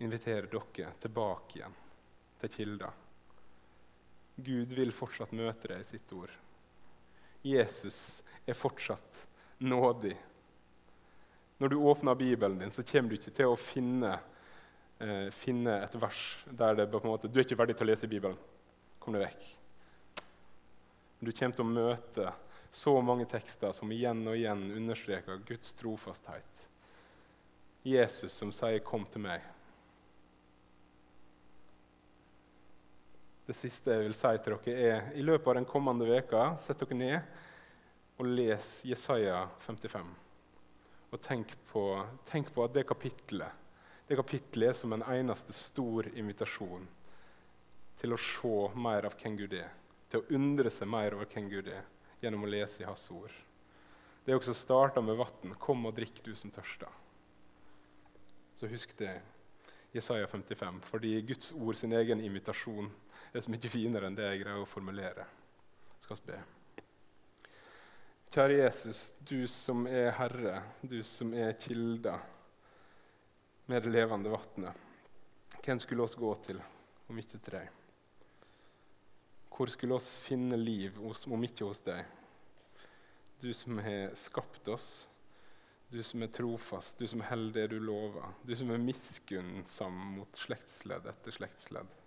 invitere 0.02 0.50
dere 0.50 0.94
tilbake 1.04 1.60
igjen 1.60 1.82
til 2.42 2.52
kilda. 2.52 2.92
Gud 4.36 4.74
vil 4.76 4.92
fortsatt 4.92 5.32
møte 5.36 5.72
deg 5.72 5.82
i 5.82 5.88
sitt 5.88 6.12
ord. 6.16 6.32
Jesus 7.46 8.24
er 8.46 8.58
fortsatt 8.58 9.28
nådig. 9.64 10.16
Når 11.58 11.72
du 11.72 11.76
åpner 11.88 12.16
Bibelen 12.20 12.60
din, 12.60 12.72
så 12.72 12.84
kommer 12.84 13.10
du 13.10 13.16
ikke 13.16 13.32
til 13.32 13.54
å 13.54 13.60
finne, 13.60 14.18
eh, 15.00 15.30
finne 15.32 15.78
et 15.84 15.96
vers 15.96 16.24
der 16.50 16.76
det 16.76 16.90
på 16.92 17.00
en 17.00 17.14
måte, 17.14 17.32
du 17.32 17.40
er 17.40 17.46
ikke 17.46 17.62
verdig 17.62 17.78
til 17.78 17.88
å 17.88 17.92
lese 17.94 18.12
Bibelen. 18.12 18.38
Kom 19.00 19.16
deg 19.16 19.24
vekk. 19.30 19.46
Du 21.22 21.32
kommer 21.32 21.56
til 21.56 21.66
å 21.66 21.72
møte 21.72 22.34
så 22.70 23.02
mange 23.02 23.26
tekster 23.26 23.72
som 23.72 23.92
igjen 23.92 24.28
og 24.28 24.36
igjen 24.36 24.72
understreker 24.76 25.40
Guds 25.48 25.74
trofasthet. 25.74 26.66
Jesus 27.86 28.34
som 28.34 28.52
sier 28.52 28.80
'Kom 28.80 29.06
til 29.06 29.22
meg'. 29.22 29.55
Det 33.46 33.56
siste 33.58 33.94
jeg 33.94 34.08
vil 34.08 34.18
si 34.18 34.32
til 34.42 34.56
dere, 34.56 34.76
er 34.76 35.12
i 35.18 35.26
løpet 35.26 35.52
av 35.52 35.60
den 35.60 35.68
kommende 35.70 36.08
veka, 36.10 36.56
sett 36.62 36.82
dere 36.82 36.98
ned 36.98 37.36
og 38.18 38.32
les 38.32 38.70
Jesaja 38.88 39.44
55. 39.62 40.10
Og 41.12 41.22
tenk 41.22 41.54
på, 41.70 41.84
tenk 42.30 42.50
på 42.56 42.66
at 42.66 42.74
det 42.76 42.88
kapittelet 42.90 43.62
det 44.06 44.20
kapittelet 44.20 44.70
er 44.70 44.76
som 44.78 44.94
en 44.94 45.02
eneste 45.10 45.54
stor 45.58 46.06
invitasjon 46.14 46.84
til 47.98 48.14
å 48.14 48.20
se 48.22 48.54
mer 48.78 49.08
av 49.08 49.16
hvem 49.18 49.38
Gud 49.40 49.56
er 49.58 49.72
til 50.12 50.22
å 50.22 50.38
undre 50.38 50.70
seg 50.70 50.90
mer 50.90 51.16
over 51.18 51.30
hvem 51.32 51.48
Gud 51.50 51.70
er, 51.72 51.86
gjennom 52.22 52.46
å 52.46 52.50
lese 52.50 52.84
i 52.84 52.86
Hans 52.88 53.08
ord. 53.12 53.34
Det 54.26 54.34
er 54.34 54.38
også 54.38 54.54
starta 54.58 55.02
med 55.02 55.18
vann. 55.20 55.56
Kom 55.62 55.86
og 55.90 55.96
drikk, 55.98 56.22
du 56.26 56.36
som 56.38 56.54
tørster. 56.54 56.92
Så 58.56 58.70
husk 58.72 58.94
det, 59.00 59.18
Jesaja 59.96 60.28
55, 60.28 60.80
fordi 60.86 61.16
Guds 61.28 61.52
ord 61.56 61.78
sin 61.80 61.94
egen 61.96 62.22
invitasjon 62.24 62.90
er 63.36 63.44
så 63.44 63.52
mye 63.52 63.72
finere 63.72 64.08
enn 64.08 64.16
det 64.18 64.30
jeg 64.30 64.44
greier 64.44 64.62
å 64.64 64.70
formulere. 64.70 65.26
Skal 66.00 66.20
vi 66.22 66.32
be. 66.32 66.42
Kjære 68.36 68.58
Jesus, 68.60 69.02
du 69.24 69.48
som 69.48 69.86
er 69.88 70.12
Herre, 70.18 70.58
du 70.82 71.02
som 71.08 71.34
er 71.36 71.56
kilda 71.60 72.18
med 73.72 73.84
det 73.84 73.94
levende 73.94 74.32
vannet. 74.34 74.84
Hvem 75.64 75.80
skulle 75.82 76.04
oss 76.04 76.18
gå 76.20 76.32
til 76.46 76.60
om 77.10 77.20
ikke 77.22 77.40
til 77.40 77.56
deg? 77.58 77.70
Hvor 79.56 79.72
skulle 79.72 79.96
oss 79.96 80.18
finne 80.20 80.60
liv 80.60 81.00
om 81.00 81.48
ikke 81.48 81.68
hos 81.68 81.82
deg? 81.86 82.04
Du 83.40 83.54
som 83.56 83.80
har 83.84 84.16
skapt 84.20 84.68
oss, 84.72 84.90
du 85.92 86.02
som 86.04 86.24
er 86.24 86.32
trofast, 86.36 87.00
du 87.00 87.08
som 87.08 87.24
holder 87.24 87.62
det 87.62 87.68
du 87.76 87.80
lover, 87.84 88.34
du 88.44 88.56
som 88.56 88.72
er 88.72 88.84
miskunnsam 88.84 89.96
mot 90.18 90.44
slektsledd 90.44 91.08
etter 91.08 91.36
slektsledd. 91.36 92.05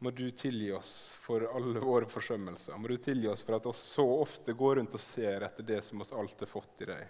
Må 0.00 0.10
du 0.16 0.30
tilgi 0.32 0.70
oss 0.72 1.12
for 1.20 1.44
alle 1.44 1.80
våre 1.80 2.06
forsømmelser. 2.08 2.76
Må 2.80 2.88
du 2.88 2.96
tilgi 2.96 3.28
oss 3.28 3.42
for 3.44 3.58
at 3.58 3.66
oss 3.68 3.82
så 3.98 4.04
ofte 4.22 4.54
går 4.56 4.78
rundt 4.78 4.94
og 4.96 5.02
ser 5.04 5.44
etter 5.44 5.66
det 5.66 5.82
som 5.84 6.00
oss 6.00 6.14
alt 6.16 6.40
har 6.40 6.48
fått 6.48 6.80
i 6.80 6.88
deg. 6.88 7.02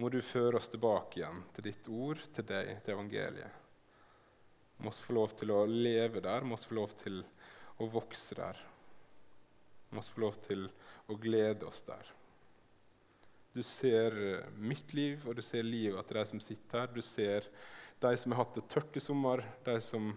Må 0.00 0.08
du 0.08 0.22
føre 0.24 0.56
oss 0.56 0.70
tilbake 0.72 1.20
igjen 1.20 1.42
til 1.52 1.66
ditt 1.66 1.88
ord, 1.92 2.22
til 2.32 2.46
deg, 2.48 2.70
til 2.80 2.94
evangeliet. 2.94 3.58
Må 4.80 4.88
oss 4.88 5.02
få 5.04 5.12
lov 5.18 5.34
til 5.36 5.52
å 5.52 5.66
leve 5.68 6.22
der, 6.24 6.40
må 6.40 6.56
oss 6.56 6.64
få 6.70 6.78
lov 6.78 6.94
til 7.02 7.20
å 7.76 7.90
vokse 7.92 8.38
der. 8.38 8.62
Må 9.92 10.00
oss 10.00 10.08
få 10.08 10.24
lov 10.24 10.40
til 10.46 10.64
å 11.12 11.18
glede 11.20 11.68
oss 11.68 11.84
der. 11.84 12.14
Du 13.52 13.60
ser 13.66 14.16
eh, 14.16 14.48
mitt 14.56 14.94
liv, 14.96 15.20
og 15.28 15.36
du 15.36 15.44
ser 15.44 15.68
livet 15.68 16.08
til 16.08 16.16
de 16.16 16.24
som 16.32 16.40
sitter 16.40 16.84
her. 16.86 16.96
Du 16.96 17.04
ser 17.04 17.52
de 18.00 18.16
som 18.16 18.32
har 18.32 18.44
hatt 18.46 18.56
det 18.56 18.68
tørt 18.72 18.96
i 18.96 19.04
sommer, 19.04 19.44
de 19.68 19.76
som 19.84 20.14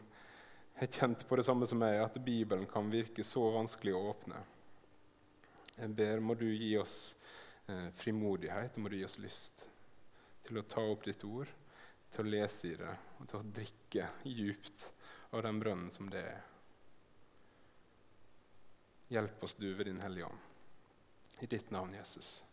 har 0.84 0.91
kjent 0.91 1.28
på 1.28 1.36
det 1.36 1.43
samme 1.48 1.67
som 1.67 1.80
meg, 1.80 2.00
at 2.04 2.17
Bibelen 2.19 2.65
kan 2.67 2.89
virke 2.91 3.24
så 3.24 3.43
vanskelig 3.56 3.93
å 3.96 4.04
åpne. 4.12 4.39
Jeg 5.78 5.96
ber, 5.98 6.19
må 6.19 6.36
du 6.38 6.46
gi 6.52 6.74
oss 6.78 7.15
eh, 7.67 7.89
frimodighet, 7.96 8.78
må 8.78 8.91
du 8.91 8.98
gi 9.00 9.06
oss 9.08 9.19
lyst 9.24 9.67
til 10.43 10.60
å 10.60 10.65
ta 10.67 10.84
opp 10.84 11.06
ditt 11.08 11.24
ord 11.24 11.50
til 12.13 12.26
å 12.26 12.34
lese 12.36 12.74
i 12.74 12.78
det 12.78 12.96
og 13.17 13.30
til 13.30 13.39
å 13.39 13.52
drikke 13.60 14.10
djupt 14.28 14.89
av 15.34 15.46
den 15.48 15.62
brønnen 15.63 15.91
som 15.93 16.10
det 16.13 16.26
er. 16.30 16.41
Hjelp 19.13 19.43
oss, 19.46 19.56
du, 19.56 19.69
ved 19.74 19.88
Din 19.88 20.02
Hellige 20.02 20.30
Ånd. 20.30 20.50
I 21.41 21.50
ditt 21.50 21.72
navn, 21.74 21.93
Jesus. 21.96 22.43